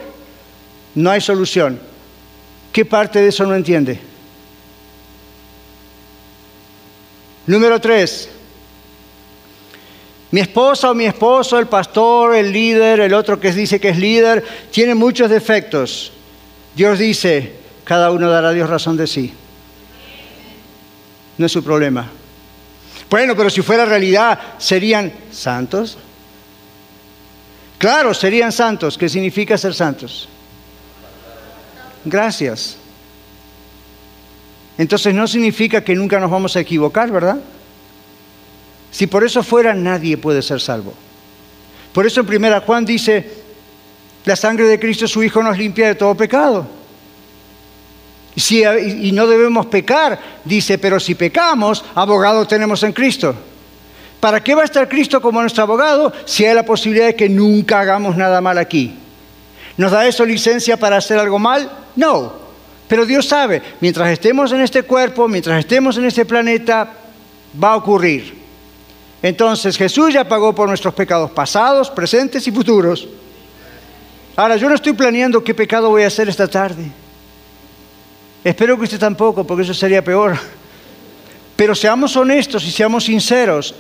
[0.95, 1.79] no hay solución.
[2.73, 3.97] ¿Qué parte de eso no entiende?
[7.47, 8.27] Número tres.
[10.31, 13.97] Mi esposa o mi esposo, el pastor, el líder, el otro que dice que es
[13.97, 16.11] líder, tiene muchos defectos.
[16.75, 17.53] Dios dice,
[17.83, 19.33] cada uno dará a Dios razón de sí.
[21.37, 22.09] No es su problema.
[23.09, 25.97] Bueno, pero si fuera realidad, ¿serían santos?
[27.77, 28.97] Claro, serían santos.
[28.97, 30.29] ¿Qué significa ser santos?
[32.05, 32.77] Gracias.
[34.77, 37.37] Entonces no significa que nunca nos vamos a equivocar, ¿verdad?
[38.91, 40.93] Si por eso fuera, nadie puede ser salvo.
[41.93, 43.40] Por eso en primera Juan dice,
[44.25, 46.67] la sangre de Cristo, su Hijo, nos limpia de todo pecado.
[48.35, 53.35] y no debemos pecar, dice, pero si pecamos, abogado tenemos en Cristo.
[54.21, 57.27] ¿Para qué va a estar Cristo como nuestro abogado si hay la posibilidad de que
[57.27, 58.95] nunca hagamos nada mal aquí?
[59.77, 61.69] ¿Nos da eso licencia para hacer algo mal?
[61.95, 62.33] No.
[62.87, 66.87] Pero Dios sabe, mientras estemos en este cuerpo, mientras estemos en este planeta,
[67.61, 68.39] va a ocurrir.
[69.23, 73.07] Entonces Jesús ya pagó por nuestros pecados pasados, presentes y futuros.
[74.41, 76.83] Ahora, yo no estoy planeando qué pecado voy a hacer esta tarde.
[78.43, 80.35] Espero que usted tampoco, porque eso sería peor.
[81.55, 83.75] Pero seamos honestos y seamos sinceros.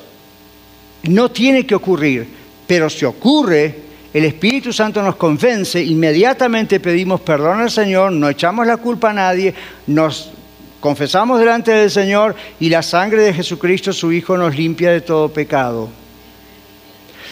[1.01, 2.27] No tiene que ocurrir,
[2.67, 3.75] pero si ocurre,
[4.13, 9.13] el Espíritu Santo nos convence, inmediatamente pedimos perdón al Señor, no echamos la culpa a
[9.13, 9.55] nadie,
[9.87, 10.31] nos
[10.79, 15.33] confesamos delante del Señor y la sangre de Jesucristo, su Hijo, nos limpia de todo
[15.33, 15.89] pecado.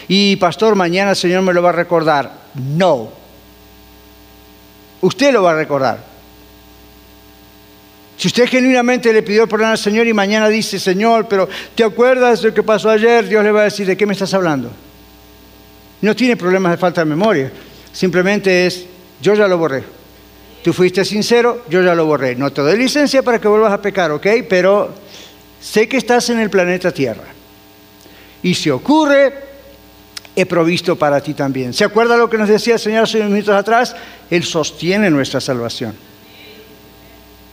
[0.07, 2.33] Y pastor, mañana el Señor me lo va a recordar.
[2.55, 3.18] No.
[5.01, 6.09] Usted lo va a recordar.
[8.17, 12.41] Si usted genuinamente le pidió perdón al Señor y mañana dice, Señor, pero ¿te acuerdas
[12.41, 13.27] de lo que pasó ayer?
[13.27, 14.69] Dios le va a decir, ¿de qué me estás hablando?
[16.01, 17.49] No tiene problemas de falta de memoria.
[17.93, 18.85] Simplemente es,
[19.21, 19.83] yo ya lo borré.
[20.63, 22.35] Tú fuiste sincero, yo ya lo borré.
[22.35, 24.27] No te doy licencia para que vuelvas a pecar, ¿ok?
[24.49, 24.93] Pero
[25.61, 27.23] sé que estás en el planeta Tierra.
[28.43, 29.33] Y si ocurre,
[30.35, 31.73] he provisto para ti también.
[31.73, 33.95] ¿Se acuerda lo que nos decía el Señor hace unos minutos atrás?
[34.29, 35.93] Él sostiene nuestra salvación.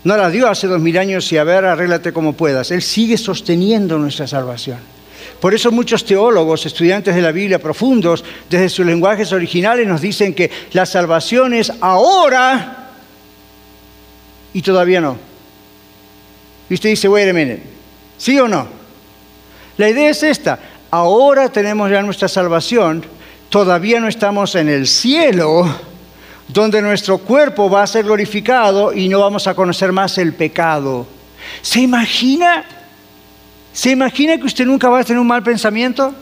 [0.05, 2.71] No la dio hace dos mil años y a ver, arréglate como puedas.
[2.71, 4.79] Él sigue sosteniendo nuestra salvación.
[5.41, 10.33] Por eso muchos teólogos, estudiantes de la Biblia profundos, desde sus lenguajes originales nos dicen
[10.33, 12.91] que la salvación es ahora
[14.55, 15.19] y todavía no.
[16.71, 17.63] Y usted dice, wait a minute,
[18.17, 18.67] ¿sí o no?
[19.77, 20.59] La idea es esta,
[20.91, 23.05] ahora tenemos ya nuestra salvación,
[23.49, 25.69] todavía no estamos en el cielo,
[26.49, 31.07] donde nuestro cuerpo va a ser glorificado y no vamos a conocer más el pecado.
[31.63, 32.65] ¿Se imagina?
[33.73, 36.15] ¿Se imagina que usted nunca va a tener un mal pensamiento?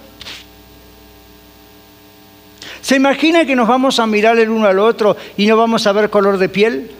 [2.80, 5.92] ¿Se imagina que nos vamos a mirar el uno al otro y no vamos a
[5.92, 6.90] ver color de piel?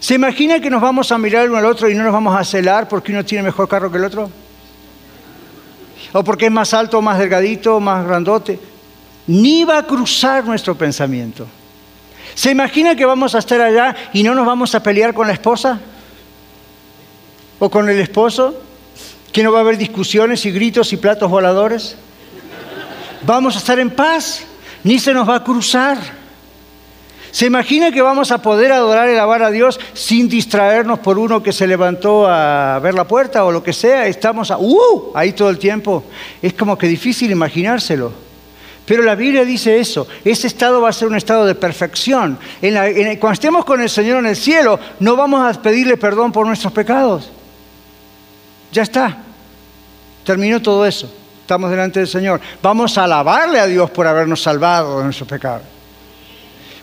[0.00, 2.36] ¿Se imagina que nos vamos a mirar el uno al otro y no nos vamos
[2.36, 4.30] a celar porque uno tiene mejor carro que el otro?
[6.12, 8.58] ¿O porque es más alto, más delgadito, más grandote?
[9.26, 11.46] Ni va a cruzar nuestro pensamiento.
[12.34, 15.32] ¿Se imagina que vamos a estar allá y no nos vamos a pelear con la
[15.32, 15.80] esposa?
[17.58, 18.62] ¿O con el esposo?
[19.32, 21.96] ¿Que no va a haber discusiones y gritos y platos voladores?
[23.22, 24.44] Vamos a estar en paz,
[24.84, 25.98] ni se nos va a cruzar.
[27.30, 31.42] ¿Se imagina que vamos a poder adorar y alabar a Dios sin distraernos por uno
[31.42, 34.06] que se levantó a ver la puerta o lo que sea?
[34.06, 36.04] Estamos uh, ahí todo el tiempo.
[36.40, 38.12] Es como que difícil imaginárselo.
[38.86, 42.38] Pero la Biblia dice eso, ese estado va a ser un estado de perfección.
[42.60, 46.72] cuando estemos con el Señor en el cielo, no vamos a pedirle perdón por nuestros
[46.72, 47.30] pecados.
[48.72, 49.18] Ya está.
[50.24, 51.12] Terminó todo eso.
[51.42, 52.40] Estamos delante del Señor.
[52.62, 55.77] Vamos a alabarle a Dios por habernos salvado de nuestros pecados.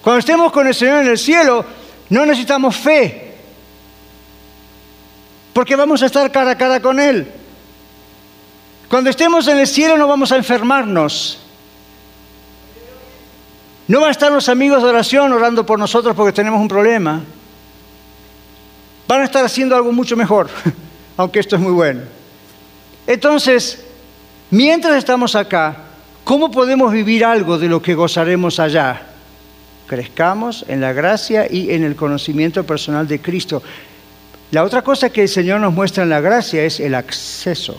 [0.06, 1.66] Cuando estemos con el Señor en el cielo,
[2.12, 3.34] no necesitamos fe.
[5.52, 7.28] Porque vamos a estar cara a cara con Él.
[8.88, 11.40] Cuando estemos en el cielo no vamos a enfermarnos.
[13.88, 17.24] No van a estar los amigos de oración orando por nosotros porque tenemos un problema.
[19.08, 20.52] Van a estar haciendo algo mucho mejor.
[21.18, 22.02] aunque esto es muy bueno.
[23.08, 23.84] Entonces,
[24.52, 25.78] mientras estamos acá,
[26.24, 29.15] ¿cómo podemos vivir algo de lo que gozaremos allá?
[29.88, 33.62] Crezcamos en la gracia y en el conocimiento personal de Cristo.
[34.52, 37.78] La otra cosa que el Señor nos muestra en la gracia es el acceso.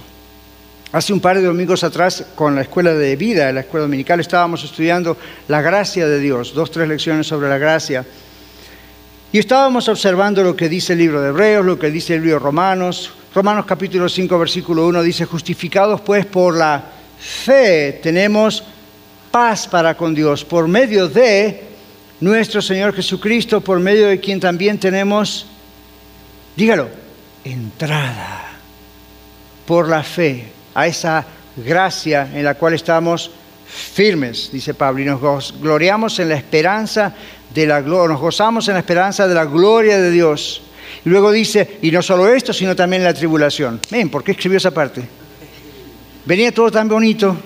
[0.92, 4.62] Hace un par de domingos atrás, con la escuela de vida, la escuela dominical, estábamos
[4.64, 5.16] estudiando
[5.48, 8.04] la gracia de Dios, dos, tres lecciones sobre la gracia.
[9.32, 12.38] Y estábamos observando lo que dice el libro de Hebreos, lo que dice el libro
[12.38, 16.82] de Romanos, Romanos capítulo 5, versículo 1 dice, justificados pues por la
[17.18, 18.64] fe tenemos
[19.30, 21.65] paz para con Dios por medio de
[22.20, 25.46] nuestro Señor Jesucristo, por medio de quien también tenemos,
[26.56, 26.88] dígalo,
[27.44, 28.44] entrada
[29.66, 33.30] por la fe a esa gracia en la cual estamos
[33.66, 37.14] firmes, dice Pablo, y nos gloriamos en la esperanza
[37.52, 40.62] de la gloria, nos gozamos en la esperanza de la gloria de Dios.
[41.04, 43.80] Y luego dice, y no solo esto, sino también la tribulación.
[43.90, 45.02] Ven, ¿por qué escribió esa parte?
[46.24, 47.36] Venía todo tan bonito.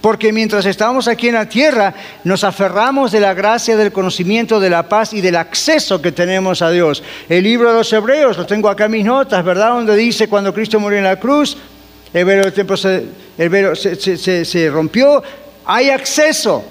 [0.00, 1.92] Porque mientras estábamos aquí en la tierra,
[2.24, 6.62] nos aferramos de la gracia, del conocimiento, de la paz y del acceso que tenemos
[6.62, 7.02] a Dios.
[7.28, 9.74] El libro de los Hebreos, lo tengo acá en mis notas, ¿verdad?
[9.74, 11.58] Donde dice cuando Cristo murió en la cruz,
[12.14, 15.22] el velo del templo se, se rompió,
[15.66, 16.64] hay acceso.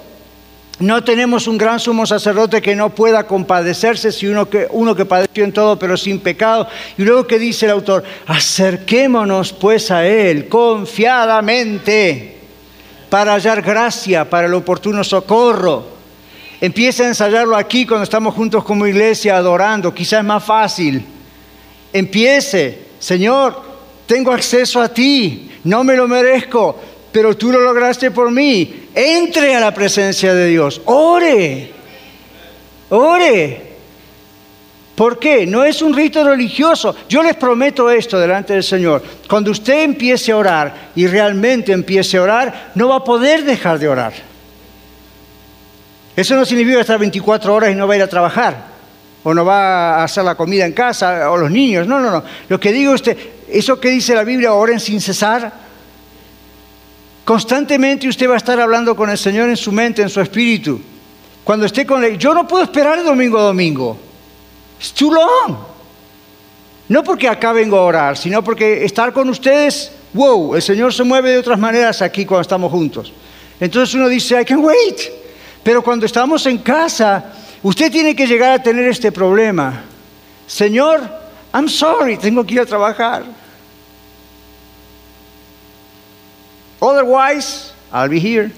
[0.80, 5.04] No tenemos un gran sumo sacerdote que no pueda compadecerse, si uno que, uno que
[5.04, 6.66] padeció en todo pero sin pecado.
[6.98, 12.39] Y luego que dice el autor, acerquémonos pues a Él confiadamente
[13.10, 15.84] para hallar gracia, para el oportuno socorro.
[16.60, 21.04] Empieza a ensayarlo aquí cuando estamos juntos como iglesia adorando, quizás es más fácil.
[21.92, 23.62] Empiece, Señor,
[24.06, 26.78] tengo acceso a ti, no me lo merezco,
[27.10, 28.88] pero tú lo lograste por mí.
[28.94, 31.72] Entre a la presencia de Dios, ore,
[32.90, 33.69] ore.
[35.00, 35.46] ¿Por qué?
[35.46, 36.94] No es un rito religioso.
[37.08, 39.02] Yo les prometo esto delante del Señor.
[39.26, 43.78] Cuando usted empiece a orar y realmente empiece a orar, no va a poder dejar
[43.78, 44.12] de orar.
[46.14, 48.62] Eso no significa estar 24 horas y no va a ir a trabajar,
[49.22, 51.86] o no va a hacer la comida en casa, o los niños.
[51.86, 52.22] No, no, no.
[52.50, 53.16] Lo que digo usted,
[53.48, 55.50] eso que dice la Biblia, oren sin cesar,
[57.24, 60.78] Constantemente usted va a estar hablando con el Señor en su mente, en su espíritu.
[61.42, 64.09] Cuando esté con él, yo no puedo esperar domingo a domingo.
[64.80, 65.58] It's too long.
[66.88, 71.04] No porque acá vengo a orar, sino porque estar con ustedes, wow, el Señor se
[71.04, 73.12] mueve de otras maneras aquí cuando estamos juntos.
[73.60, 74.98] Entonces uno dice, I can wait.
[75.62, 79.84] Pero cuando estamos en casa, usted tiene que llegar a tener este problema.
[80.46, 81.02] Señor,
[81.52, 83.24] I'm sorry, tengo que ir a trabajar.
[86.80, 88.50] Otherwise, I'll be here.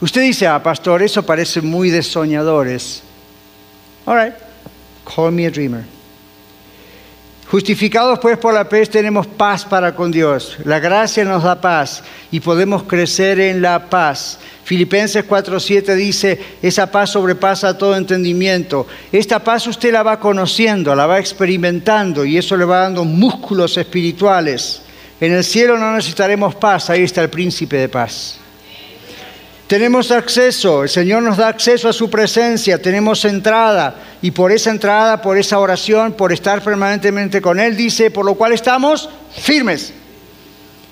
[0.00, 3.02] Usted dice, ah, pastor, eso parece muy de soñadores.
[4.08, 4.32] All right,
[5.04, 5.84] call me a dreamer.
[7.50, 10.56] Justificados pues por la fe tenemos paz para con Dios.
[10.64, 14.38] La gracia nos da paz y podemos crecer en la paz.
[14.64, 18.86] Filipenses 4:7 dice, esa paz sobrepasa todo entendimiento.
[19.12, 23.76] Esta paz usted la va conociendo, la va experimentando y eso le va dando músculos
[23.76, 24.80] espirituales.
[25.20, 28.38] En el cielo no necesitaremos paz, ahí está el príncipe de paz.
[29.68, 34.70] Tenemos acceso, el Señor nos da acceso a su presencia, tenemos entrada y por esa
[34.70, 39.92] entrada, por esa oración, por estar permanentemente con Él, dice, por lo cual estamos firmes.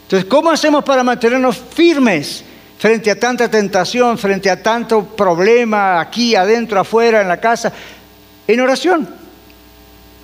[0.03, 2.45] Entonces, ¿cómo hacemos para mantenernos firmes
[2.77, 7.73] frente a tanta tentación, frente a tanto problema aquí, adentro, afuera, en la casa?
[8.47, 9.09] En oración.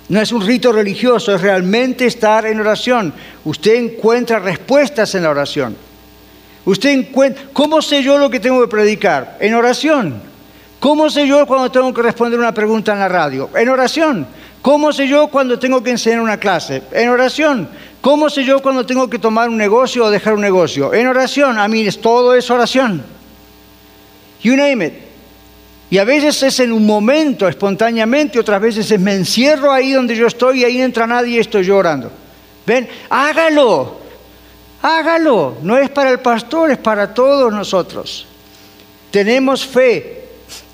[0.09, 3.15] No es un rito religioso, es realmente estar en oración.
[3.45, 5.75] Usted encuentra respuestas en la oración.
[6.65, 9.37] Usted encuentra, ¿cómo sé yo lo que tengo que predicar?
[9.39, 10.21] En oración.
[10.79, 13.49] ¿Cómo sé yo cuando tengo que responder una pregunta en la radio?
[13.55, 14.27] En oración.
[14.61, 16.83] ¿Cómo sé yo cuando tengo que enseñar una clase?
[16.91, 17.69] En oración.
[18.01, 20.93] ¿Cómo sé yo cuando tengo que tomar un negocio o dejar un negocio?
[20.93, 21.57] En oración.
[21.57, 23.03] A mí todo es oración.
[24.41, 24.93] You name it.
[25.89, 30.15] Y a veces es en un momento, espontáneamente, otras veces es me encierro ahí donde
[30.15, 32.11] yo estoy y ahí entra nadie y estoy llorando.
[32.65, 32.89] ¿Ven?
[33.09, 34.02] Hágalo.
[34.83, 38.27] Hágalo, no es para el pastor, es para todos nosotros.
[39.11, 40.25] Tenemos fe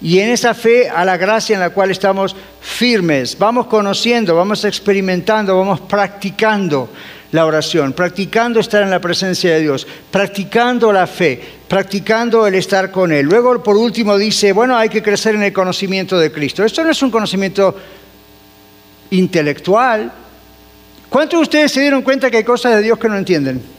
[0.01, 4.65] y en esa fe a la gracia en la cual estamos firmes, vamos conociendo, vamos
[4.65, 6.89] experimentando, vamos practicando
[7.31, 12.89] la oración, practicando estar en la presencia de Dios, practicando la fe, practicando el estar
[12.89, 13.27] con Él.
[13.27, 16.65] Luego, por último, dice, bueno, hay que crecer en el conocimiento de Cristo.
[16.65, 17.75] Esto no es un conocimiento
[19.11, 20.11] intelectual.
[21.09, 23.78] ¿Cuántos de ustedes se dieron cuenta que hay cosas de Dios que no entienden?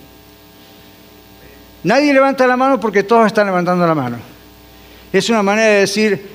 [1.82, 4.18] Nadie levanta la mano porque todos están levantando la mano.
[5.12, 6.28] Es una manera de decir,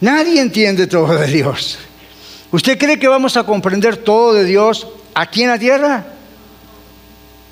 [0.00, 1.78] nadie entiende todo de Dios.
[2.50, 6.04] ¿Usted cree que vamos a comprender todo de Dios aquí en la tierra?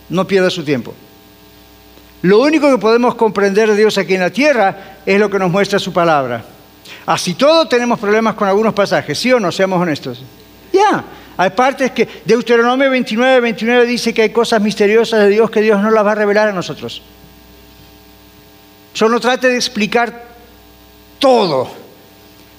[0.08, 0.94] No pierda su tiempo.
[2.22, 5.50] Lo único que podemos comprender de Dios aquí en la tierra es lo que nos
[5.50, 6.44] muestra su palabra.
[7.06, 9.52] Así todo tenemos problemas con algunos pasajes, ¿sí o no?
[9.52, 10.22] Seamos honestos.
[10.72, 11.04] Ya,
[11.36, 15.80] hay partes que Deuteronomio 29, 29 dice que hay cosas misteriosas de Dios que Dios
[15.80, 17.02] no las va a revelar a nosotros.
[18.98, 20.24] Solo trate de explicar
[21.20, 21.70] todo.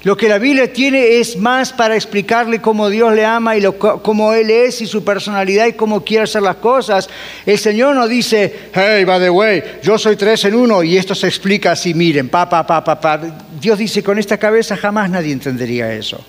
[0.03, 3.63] Lo que la Biblia tiene es más para explicarle cómo Dios le ama y
[4.01, 7.09] cómo Él es y su personalidad y cómo quiere hacer las cosas.
[7.45, 11.13] El Señor no dice, hey, by the way, yo soy tres en uno y esto
[11.13, 13.19] se explica así, miren, pa, pa, pa, pa, pa.
[13.59, 16.23] Dios dice, con esta cabeza jamás nadie entendería eso.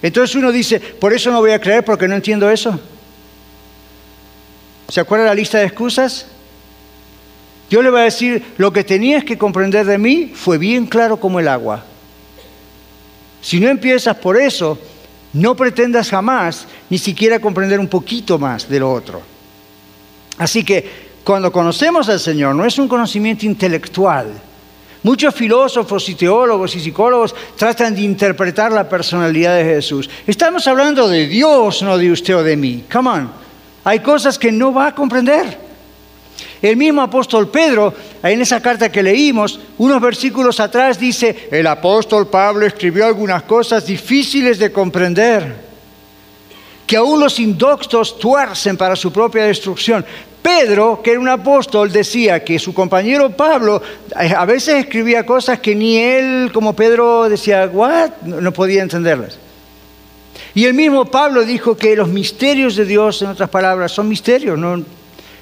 [0.00, 2.78] Entonces uno dice, por eso no voy a creer porque no entiendo eso.
[4.88, 6.26] ¿Se acuerda la lista de excusas?
[7.68, 11.18] Yo le voy a decir, lo que tenías que comprender de mí fue bien claro
[11.18, 11.84] como el agua.
[13.40, 14.78] Si no empiezas por eso,
[15.32, 19.20] no pretendas jamás ni siquiera comprender un poquito más de lo otro.
[20.38, 24.28] Así que cuando conocemos al Señor, no es un conocimiento intelectual.
[25.02, 30.08] Muchos filósofos y teólogos y psicólogos tratan de interpretar la personalidad de Jesús.
[30.26, 32.84] Estamos hablando de Dios, no de usted o de mí.
[32.92, 33.30] Come on.
[33.84, 35.65] Hay cosas que no va a comprender.
[36.60, 42.28] El mismo apóstol Pedro, en esa carta que leímos, unos versículos atrás dice, el apóstol
[42.28, 45.66] Pablo escribió algunas cosas difíciles de comprender,
[46.86, 50.04] que aún los indoctos tuercen para su propia destrucción.
[50.40, 53.82] Pedro, que era un apóstol, decía que su compañero Pablo
[54.20, 58.10] eh, a veces escribía cosas que ni él, como Pedro, decía, ¿what?
[58.22, 59.38] No podía entenderlas.
[60.54, 64.56] Y el mismo Pablo dijo que los misterios de Dios, en otras palabras, son misterios,
[64.56, 64.84] no,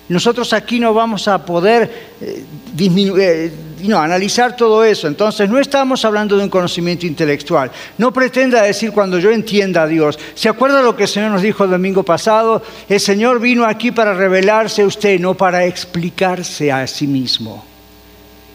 [0.08, 2.44] nosotros aquí no vamos a poder eh,
[2.78, 3.52] eh,
[3.94, 5.08] analizar todo eso.
[5.08, 7.70] Entonces, no estamos hablando de un conocimiento intelectual.
[7.96, 10.18] No pretenda decir cuando yo entienda a Dios.
[10.34, 12.62] ¿Se acuerda lo que el Señor nos dijo el domingo pasado?
[12.88, 17.64] El Señor vino aquí para revelarse a usted, no para explicarse a sí mismo.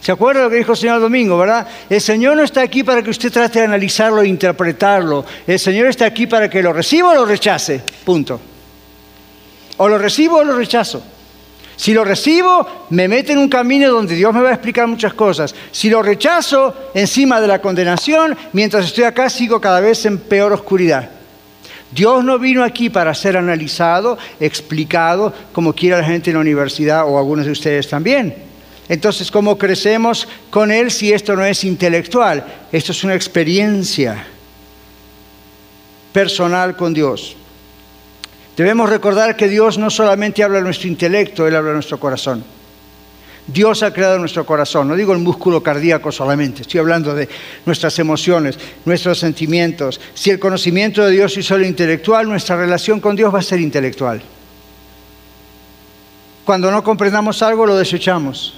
[0.01, 1.67] ¿Se acuerda lo que dijo el Señor el domingo, verdad?
[1.89, 5.25] El Señor no está aquí para que usted trate de analizarlo e interpretarlo.
[5.45, 7.81] El Señor está aquí para que lo reciba o lo rechace.
[8.05, 8.39] Punto.
[9.77, 11.03] O lo recibo o lo rechazo.
[11.79, 15.13] Si lo recibo, me mete en un camino donde Dios me va a explicar muchas
[15.13, 15.55] cosas.
[15.71, 20.51] Si lo rechazo, encima de la condenación, mientras estoy acá sigo cada vez en peor
[20.51, 21.09] oscuridad.
[21.89, 27.07] Dios no vino aquí para ser analizado, explicado, como quiera la gente en la universidad
[27.07, 28.35] o algunos de ustedes también.
[28.89, 32.43] Entonces, ¿cómo crecemos con Él si esto no es intelectual?
[32.73, 34.27] Esto es una experiencia
[36.11, 37.37] personal con Dios.
[38.59, 42.43] Debemos recordar que Dios no solamente habla a nuestro intelecto, Él habla a nuestro corazón.
[43.47, 44.89] Dios ha creado nuestro corazón.
[44.89, 47.29] No digo el músculo cardíaco solamente, estoy hablando de
[47.65, 50.01] nuestras emociones, nuestros sentimientos.
[50.13, 53.61] Si el conocimiento de Dios es solo intelectual, nuestra relación con Dios va a ser
[53.61, 54.21] intelectual.
[56.43, 58.55] Cuando no comprendamos algo, lo desechamos,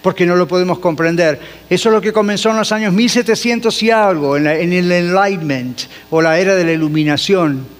[0.00, 1.40] porque no lo podemos comprender.
[1.68, 5.80] Eso es lo que comenzó en los años 1700 y algo, en, en el Enlightenment
[6.10, 7.77] o la era de la iluminación.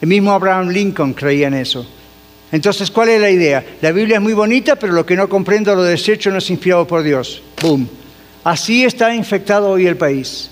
[0.00, 1.86] El mismo Abraham Lincoln creía en eso.
[2.52, 3.64] Entonces, ¿cuál es la idea?
[3.80, 6.86] La Biblia es muy bonita, pero lo que no comprendo lo desecho no es inspirado
[6.86, 7.42] por Dios.
[7.60, 7.88] ¡Boom!
[8.44, 10.50] Así está infectado hoy el país.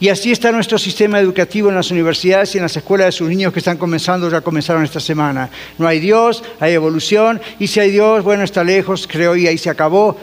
[0.00, 3.28] Y así está nuestro sistema educativo en las universidades y en las escuelas de sus
[3.28, 5.50] niños que están comenzando, ya comenzaron esta semana.
[5.76, 9.58] No hay Dios, hay evolución, y si hay Dios, bueno, está lejos, creo, y ahí
[9.58, 10.16] se acabó.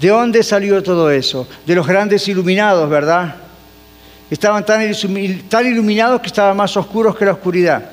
[0.00, 1.48] ¿De dónde salió todo eso?
[1.66, 3.36] De los grandes iluminados, ¿verdad?
[4.30, 4.82] Estaban tan
[5.66, 7.91] iluminados que estaban más oscuros que la oscuridad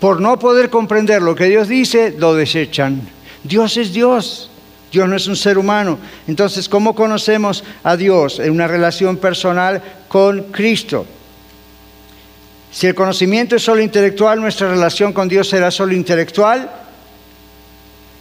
[0.00, 3.00] por no poder comprender lo que Dios dice, lo desechan.
[3.42, 4.50] Dios es Dios,
[4.92, 5.98] Dios no es un ser humano.
[6.26, 11.06] Entonces, ¿cómo conocemos a Dios en una relación personal con Cristo?
[12.70, 16.70] Si el conocimiento es solo intelectual, nuestra relación con Dios será solo intelectual,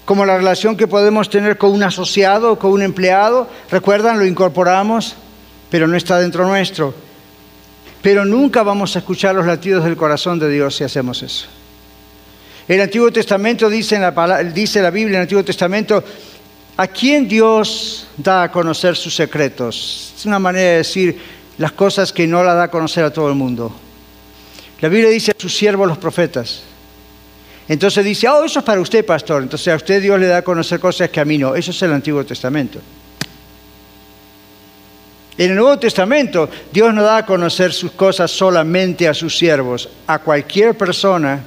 [0.06, 3.50] como la relación que podemos tener con un asociado o con un empleado.
[3.70, 5.16] Recuerdan, lo incorporamos,
[5.70, 6.94] pero no está dentro nuestro.
[8.02, 11.48] Pero nunca vamos a escuchar los latidos del corazón de Dios si hacemos eso.
[12.68, 16.04] El Antiguo Testamento dice, la, dice la Biblia en el Antiguo Testamento,
[16.78, 20.14] ¿a quién Dios da a conocer sus secretos?
[20.18, 21.20] Es una manera de decir
[21.60, 23.72] las cosas que no la da a conocer a todo el mundo.
[24.82, 26.64] La Biblia dice a sus siervos los profetas.
[27.68, 29.44] Entonces dice, oh, eso es para usted, pastor.
[29.44, 31.56] Entonces a usted Dios le da a conocer cosas que a mí no.
[31.56, 32.80] Eso es el Antiguo Testamento.
[35.38, 39.90] En el Nuevo Testamento, Dios no da a conocer sus cosas solamente a sus siervos,
[40.08, 41.44] a cualquier persona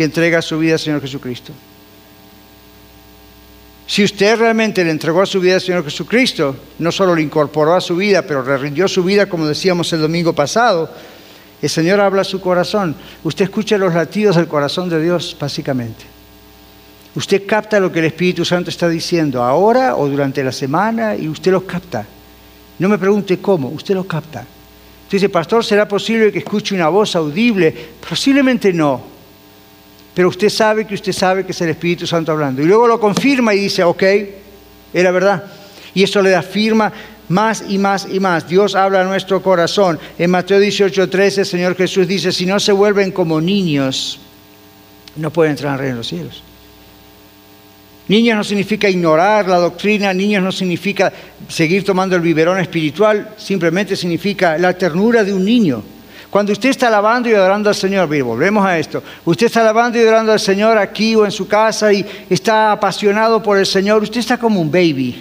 [0.00, 1.52] que entrega su vida al Señor Jesucristo.
[3.86, 7.82] Si usted realmente le entregó su vida al Señor Jesucristo, no solo le incorporó a
[7.82, 10.90] su vida, pero le rindió su vida, como decíamos el domingo pasado,
[11.60, 12.96] el Señor habla a su corazón.
[13.22, 16.06] Usted escucha los latidos del corazón de Dios, básicamente.
[17.14, 21.28] Usted capta lo que el Espíritu Santo está diciendo ahora o durante la semana y
[21.28, 22.06] usted lo capta.
[22.78, 24.46] No me pregunte cómo, usted lo capta.
[25.02, 27.70] Usted dice, pastor, ¿será posible que escuche una voz audible?
[28.08, 29.09] Posiblemente no
[30.14, 32.62] pero usted sabe que usted sabe que es el Espíritu Santo hablando.
[32.62, 34.02] Y luego lo confirma y dice, ok,
[34.92, 35.44] era verdad.
[35.94, 36.92] Y eso le da firma
[37.28, 38.48] más y más y más.
[38.48, 39.98] Dios habla a nuestro corazón.
[40.18, 44.20] En Mateo 18, 13, el Señor Jesús dice, si no se vuelven como niños,
[45.16, 46.42] no pueden entrar al reino de los cielos.
[48.08, 51.12] Niños no significa ignorar la doctrina, niños no significa
[51.46, 55.80] seguir tomando el biberón espiritual, simplemente significa la ternura de un niño.
[56.30, 60.02] Cuando usted está alabando y adorando al Señor, volvemos a esto, usted está alabando y
[60.02, 64.20] adorando al Señor aquí o en su casa y está apasionado por el Señor, usted
[64.20, 65.20] está como un baby.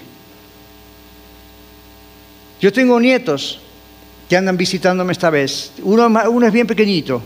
[2.61, 3.59] Yo tengo nietos
[4.29, 5.71] que andan visitándome esta vez.
[5.81, 7.23] Uno, es bien pequeñito,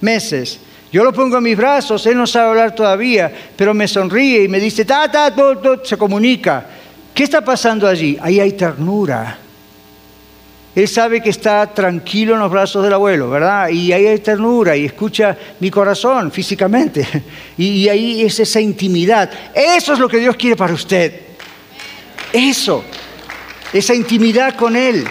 [0.00, 0.58] meses.
[0.90, 4.48] Yo lo pongo en mis brazos, él no sabe hablar todavía, pero me sonríe y
[4.48, 5.34] me dice, ta, ta,
[5.84, 6.64] se comunica.
[7.12, 8.16] ¿Qué está pasando allí?
[8.22, 9.45] Ahí hay ternura.
[10.76, 13.70] Él sabe que está tranquilo en los brazos del abuelo, ¿verdad?
[13.70, 17.06] Y ahí hay ternura y escucha mi corazón físicamente.
[17.58, 19.30] Y, ahí es esa intimidad.
[19.54, 21.22] Eso es lo que Dios quiere para usted.
[22.30, 22.84] Eso.
[23.72, 25.06] Esa intimidad con Él.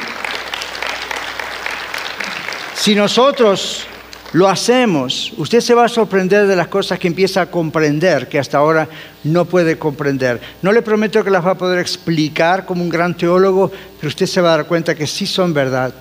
[2.76, 3.88] Si nosotros
[4.34, 8.40] lo hacemos, usted se va a sorprender de las cosas que empieza a comprender, que
[8.40, 8.88] hasta ahora
[9.24, 10.42] no puede comprender.
[10.62, 14.26] No le prometo que las va a poder explicar como un gran teólogo, pero usted
[14.26, 15.94] se va a dar cuenta que sí son verdad.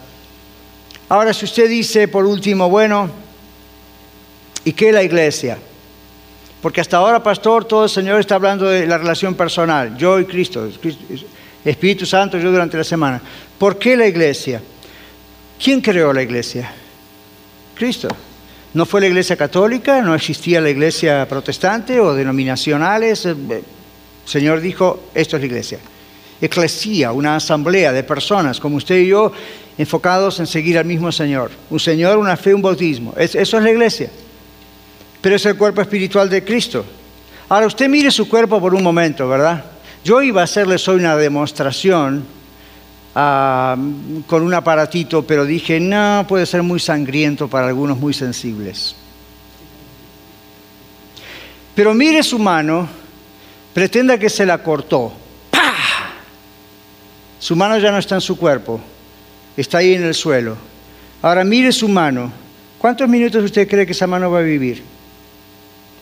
[1.08, 3.08] Ahora, si usted dice, por último, bueno,
[4.64, 5.58] ¿y qué la iglesia?
[6.60, 10.24] Porque hasta ahora, pastor, todo el Señor está hablando de la relación personal, yo y
[10.24, 10.68] Cristo,
[11.64, 13.20] Espíritu Santo, yo durante la semana.
[13.58, 14.60] ¿Por qué la iglesia?
[15.62, 16.72] ¿Quién creó la iglesia?
[17.74, 18.08] Cristo.
[18.74, 23.24] No fue la iglesia católica, no existía la iglesia protestante o denominacionales.
[23.24, 23.62] El eh,
[24.24, 25.78] Señor dijo, esto es la iglesia.
[26.40, 29.32] Eclesía, una asamblea de personas como usted y yo,
[29.78, 31.50] enfocados en seguir al mismo Señor.
[31.70, 33.14] Un Señor, una fe, un bautismo.
[33.16, 34.10] Eso es la iglesia.
[35.20, 36.84] Pero es el cuerpo espiritual de Cristo.
[37.48, 39.64] Ahora usted mire su cuerpo por un momento, ¿verdad?
[40.04, 42.24] Yo iba a hacerles hoy una demostración
[43.14, 43.76] Ah,
[44.26, 48.96] con un aparatito, pero dije, no, puede ser muy sangriento para algunos muy sensibles.
[51.74, 52.88] Pero mire su mano,
[53.72, 55.12] pretenda que se la cortó.
[57.38, 58.80] Su mano ya no está en su cuerpo,
[59.56, 60.56] está ahí en el suelo.
[61.22, 62.32] Ahora mire su mano.
[62.78, 64.82] ¿Cuántos minutos usted cree que esa mano va a vivir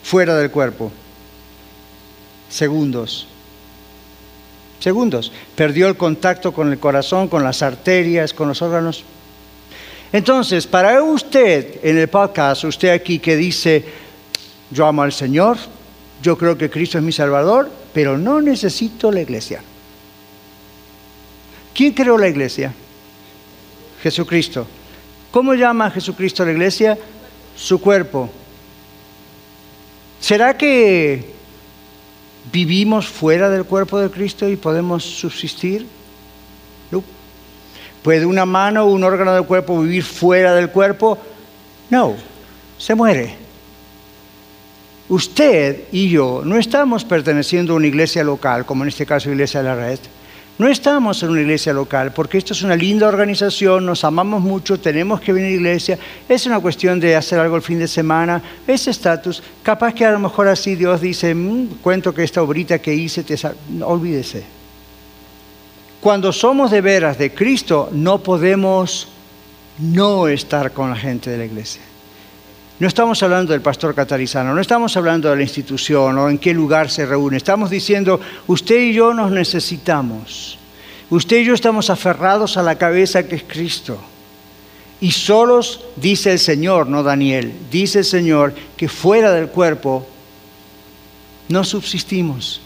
[0.03, 0.91] fuera del cuerpo?
[2.53, 3.27] segundos.
[4.83, 5.31] Segundos.
[5.55, 9.05] Perdió el contacto con el corazón, con las arterias, con los órganos.
[10.11, 13.85] Entonces, para usted en el podcast, usted aquí que dice,
[14.71, 15.57] yo amo al Señor,
[16.21, 19.63] yo creo que Cristo es mi Salvador, pero no necesito la iglesia.
[21.73, 22.73] ¿Quién creó la iglesia?
[24.01, 24.67] Jesucristo.
[25.31, 26.97] ¿Cómo llama a Jesucristo a la iglesia?
[27.55, 28.29] Su cuerpo.
[30.19, 31.31] ¿Será que
[32.53, 35.87] vivimos fuera del cuerpo de Cristo y podemos subsistir?
[36.91, 37.03] No.
[38.03, 41.17] ¿Puede una mano o un órgano del cuerpo vivir fuera del cuerpo?
[41.89, 42.15] No,
[42.77, 43.35] se muere.
[45.09, 49.61] Usted y yo no estamos perteneciendo a una iglesia local, como en este caso Iglesia
[49.61, 49.99] de la Red.
[50.59, 54.79] No estamos en una iglesia local, porque esto es una linda organización, nos amamos mucho,
[54.79, 55.97] tenemos que venir a la iglesia,
[56.29, 60.11] es una cuestión de hacer algo el fin de semana, ese estatus, capaz que a
[60.11, 63.35] lo mejor así Dios dice, mm, cuento que esta obrita que hice, te
[63.69, 64.43] no, olvídese.
[65.99, 69.07] Cuando somos de veras de Cristo, no podemos
[69.79, 71.81] no estar con la gente de la iglesia.
[72.79, 76.53] No estamos hablando del pastor catarizano, no estamos hablando de la institución o en qué
[76.53, 77.37] lugar se reúne.
[77.37, 80.57] Estamos diciendo, usted y yo nos necesitamos.
[81.09, 83.99] Usted y yo estamos aferrados a la cabeza que es Cristo.
[84.99, 90.07] Y solos, dice el Señor, no Daniel, dice el Señor, que fuera del cuerpo
[91.49, 92.62] no subsistimos.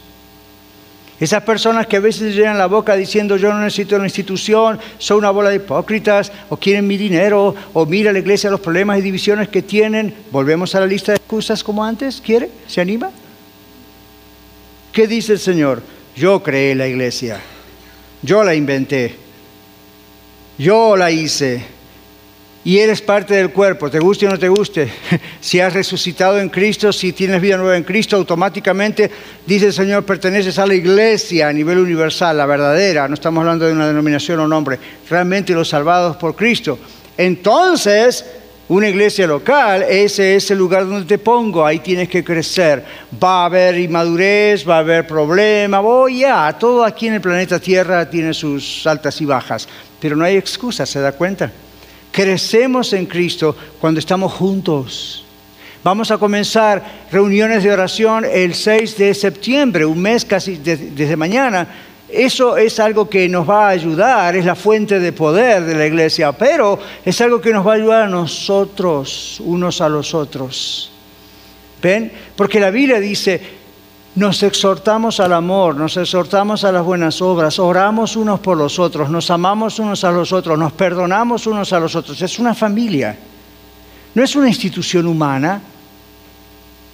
[1.20, 5.18] Esas personas que a veces llenan la boca diciendo yo no necesito una institución, son
[5.18, 9.02] una bola de hipócritas, o quieren mi dinero, o mira la iglesia los problemas y
[9.02, 10.14] divisiones que tienen.
[10.32, 12.22] Volvemos a la lista de excusas como antes.
[12.24, 12.52] ¿Quiere?
[12.68, 13.10] ¿Se anima?
[14.92, 15.82] ¿Qué dice el Señor?
[16.16, 17.40] Yo creé la iglesia,
[18.24, 19.16] yo la inventé,
[20.58, 21.77] yo la hice
[22.68, 24.92] y eres parte del cuerpo, te guste o no te guste.
[25.40, 29.10] Si has resucitado en Cristo, si tienes vida nueva en Cristo, automáticamente,
[29.46, 33.08] dice el Señor, perteneces a la iglesia a nivel universal, la verdadera.
[33.08, 34.78] No estamos hablando de una denominación o nombre,
[35.10, 36.78] realmente los salvados por Cristo.
[37.18, 38.26] Entonces,
[38.68, 42.84] una iglesia local, ese es el lugar donde te pongo, ahí tienes que crecer.
[43.24, 47.62] Va a haber inmadurez, va a haber problemas, voy ya, todo aquí en el planeta
[47.62, 49.70] Tierra tiene sus altas y bajas,
[50.02, 51.50] pero no hay excusa, ¿se da cuenta?
[52.18, 55.24] Crecemos en Cristo cuando estamos juntos.
[55.84, 61.68] Vamos a comenzar reuniones de oración el 6 de septiembre, un mes casi desde mañana.
[62.10, 65.86] Eso es algo que nos va a ayudar, es la fuente de poder de la
[65.86, 70.90] iglesia, pero es algo que nos va a ayudar a nosotros, unos a los otros.
[71.84, 72.12] ¿Ven?
[72.36, 73.40] Porque la Biblia dice,
[74.18, 79.12] nos exhortamos al amor, nos exhortamos a las buenas obras, oramos unos por los otros,
[79.12, 82.20] nos amamos unos a los otros, nos perdonamos unos a los otros.
[82.20, 83.16] Es una familia,
[84.16, 85.62] no es una institución humana.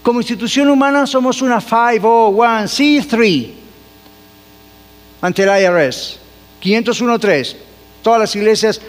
[0.02, 3.52] Como institución humana somos una 501c3
[5.22, 6.20] ante el IRS,
[6.62, 7.56] 501.3.
[8.02, 8.82] Todas las iglesias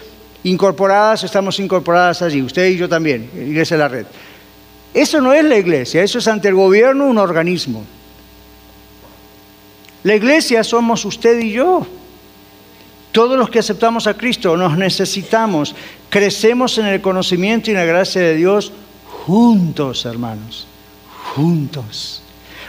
[0.43, 4.07] incorporadas estamos incorporadas allí, usted y yo también, Iglesia de la Red.
[4.93, 7.85] Eso no es la iglesia, eso es ante el gobierno un organismo.
[10.05, 11.86] La iglesia somos usted y yo.
[13.11, 15.74] Todos los que aceptamos a Cristo nos necesitamos.
[16.11, 18.72] Crecemos en el conocimiento y en la gracia de Dios
[19.26, 20.66] juntos, hermanos.
[21.34, 22.22] Juntos.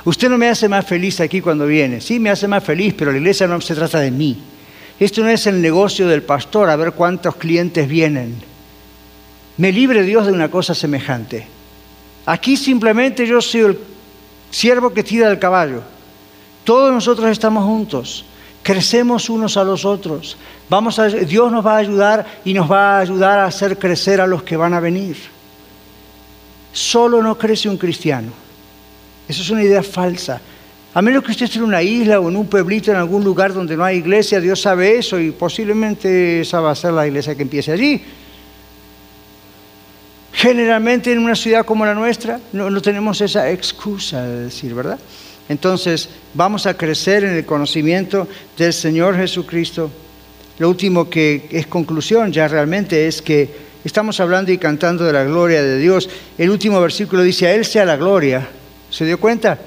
[0.05, 1.99] Usted no me hace más feliz aquí cuando viene.
[1.99, 4.37] Sí, me hace más feliz, pero la iglesia no se trata de mí.
[4.99, 8.35] Esto no es el negocio del pastor, a ver cuántos clientes vienen.
[9.57, 11.47] Me libre Dios de una cosa semejante.
[12.25, 13.79] Aquí simplemente yo soy el
[14.51, 15.94] siervo que tira del caballo.
[16.65, 18.25] Todos nosotros estamos juntos,
[18.63, 20.35] crecemos unos a los otros.
[20.67, 24.19] Vamos a, Dios nos va a ayudar y nos va a ayudar a hacer crecer
[24.19, 25.15] a los que van a venir.
[26.73, 28.31] Solo no crece un cristiano.
[29.27, 30.41] Eso es una idea falsa.
[30.95, 33.53] A menos que usted esté en una isla o en un pueblito, en algún lugar
[33.53, 37.35] donde no hay iglesia, Dios sabe eso y posiblemente esa va a ser la iglesia
[37.35, 38.01] que empiece allí.
[40.33, 44.97] Generalmente en una ciudad como la nuestra no, no tenemos esa excusa de decir, ¿verdad?
[45.47, 48.27] Entonces vamos a crecer en el conocimiento
[48.57, 49.91] del Señor Jesucristo.
[50.57, 53.49] Lo último que es conclusión ya realmente es que
[53.83, 56.09] estamos hablando y cantando de la gloria de Dios.
[56.37, 58.47] El último versículo dice, a Él sea la gloria.
[58.89, 59.59] ¿Se dio cuenta?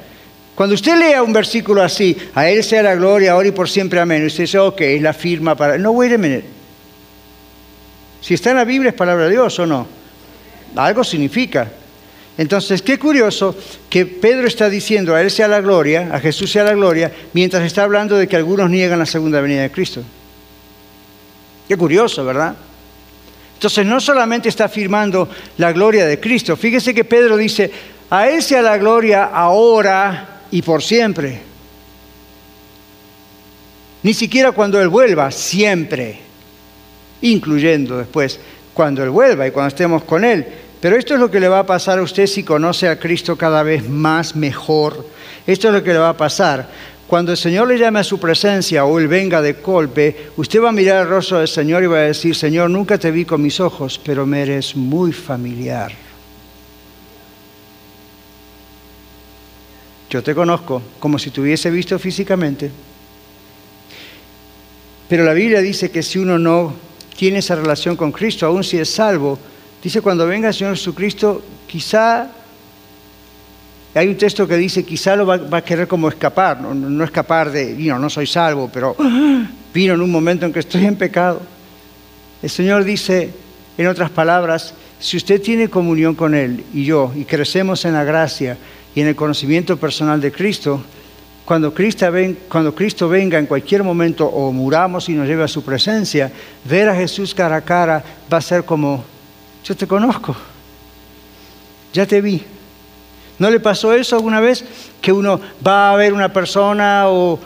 [0.54, 4.00] Cuando usted lea un versículo así, a Él sea la gloria, ahora y por siempre,
[4.00, 4.26] amén.
[4.26, 5.78] Usted dice, ok, es la firma para...
[5.78, 6.44] No, wait a minute.
[8.20, 9.86] Si está en la Biblia, ¿es palabra de Dios o no?
[10.74, 11.70] Algo significa.
[12.38, 13.56] Entonces, qué curioso
[13.90, 17.64] que Pedro está diciendo a Él sea la gloria, a Jesús sea la gloria, mientras
[17.64, 20.02] está hablando de que algunos niegan la segunda venida de Cristo.
[21.66, 22.54] Qué curioso, ¿verdad?
[23.54, 27.72] Entonces, no solamente está afirmando la gloria de Cristo, fíjese que Pedro dice,
[28.08, 31.40] a Él sea la gloria ahora y por siempre.
[34.04, 36.20] Ni siquiera cuando Él vuelva, siempre.
[37.20, 38.38] Incluyendo después
[38.72, 40.46] cuando Él vuelva y cuando estemos con Él.
[40.80, 43.36] Pero esto es lo que le va a pasar a usted si conoce a Cristo
[43.36, 45.04] cada vez más, mejor.
[45.46, 46.68] Esto es lo que le va a pasar.
[47.08, 50.68] Cuando el Señor le llame a su presencia o Él venga de golpe, usted va
[50.68, 53.42] a mirar el rostro del Señor y va a decir, Señor, nunca te vi con
[53.42, 55.90] mis ojos, pero me eres muy familiar.
[60.10, 62.70] Yo te conozco como si te hubiese visto físicamente.
[65.08, 66.74] Pero la Biblia dice que si uno no
[67.16, 69.38] tiene esa relación con Cristo, aun si es salvo,
[69.82, 72.30] dice cuando venga el Señor Jesucristo, quizá,
[73.94, 77.74] hay un texto que dice, quizá lo va, a querer como escapar, no, escapar de,
[77.74, 78.96] no, no soy salvo, pero
[79.74, 81.42] vino en un momento en que estoy en pecado.
[82.42, 83.30] El Señor dice,
[83.76, 88.04] en otras palabras, si usted tiene comunión con Él y yo, y crecemos en la
[88.04, 88.56] gracia
[88.94, 90.82] y en el conocimiento personal de Cristo,
[91.44, 92.06] cuando Cristo,
[92.46, 96.30] cuando Cristo venga en cualquier momento o muramos y nos lleve a su presencia,
[96.64, 99.02] ver a Jesús cara a cara va a ser como,
[99.64, 100.34] yo te conozco,
[101.92, 102.42] ya te vi.
[103.38, 104.64] ¿No le pasó eso alguna vez?
[105.00, 107.38] Que uno va a ver una persona o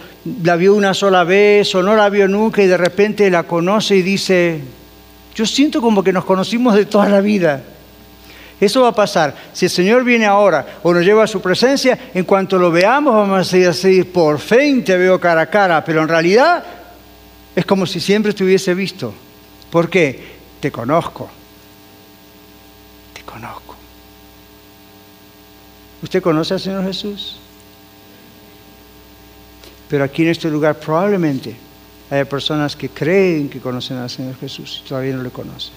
[0.42, 3.96] la vio una sola vez o no la vio nunca y de repente la conoce
[3.96, 4.60] y dice,
[5.34, 7.62] yo siento como que nos conocimos de toda la vida.
[8.60, 9.34] Eso va a pasar.
[9.52, 13.14] Si el Señor viene ahora o nos lleva a su presencia, en cuanto lo veamos
[13.14, 16.64] vamos a decir, por fin te veo cara a cara, pero en realidad
[17.56, 19.12] es como si siempre te hubiese visto.
[19.70, 20.36] ¿Por qué?
[20.60, 21.28] Te conozco.
[23.32, 23.74] Conozco.
[26.02, 27.36] ¿Usted conoce al Señor Jesús?
[29.88, 31.56] Pero aquí en este lugar probablemente
[32.10, 35.72] hay personas que creen que conocen al Señor Jesús y todavía no le conocen.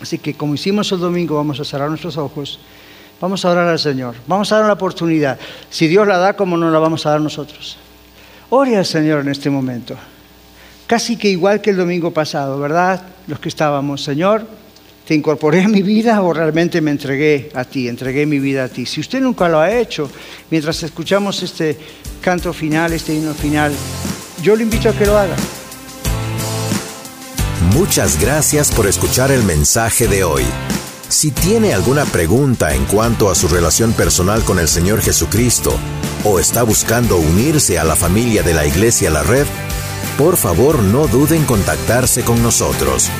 [0.00, 2.60] Así que como hicimos el domingo, vamos a cerrar nuestros ojos,
[3.20, 5.38] vamos a orar al Señor, vamos a dar una oportunidad.
[5.70, 7.78] Si Dios la da, ¿cómo no la vamos a dar nosotros?
[8.50, 9.96] Ore al Señor en este momento.
[10.86, 13.02] Casi que igual que el domingo pasado, ¿verdad?
[13.26, 14.46] Los que estábamos, Señor,
[15.08, 18.68] te incorporé a mi vida o realmente me entregué a ti, entregué mi vida a
[18.68, 18.84] ti.
[18.84, 20.10] Si usted nunca lo ha hecho,
[20.50, 21.78] mientras escuchamos este
[22.20, 23.72] canto final, este himno final,
[24.42, 25.34] yo le invito a que lo haga.
[27.72, 30.44] Muchas gracias por escuchar el mensaje de hoy.
[31.08, 35.74] Si tiene alguna pregunta en cuanto a su relación personal con el Señor Jesucristo
[36.22, 39.46] o está buscando unirse a la familia de la Iglesia La Red,
[40.18, 43.10] por favor no duden en contactarse con nosotros.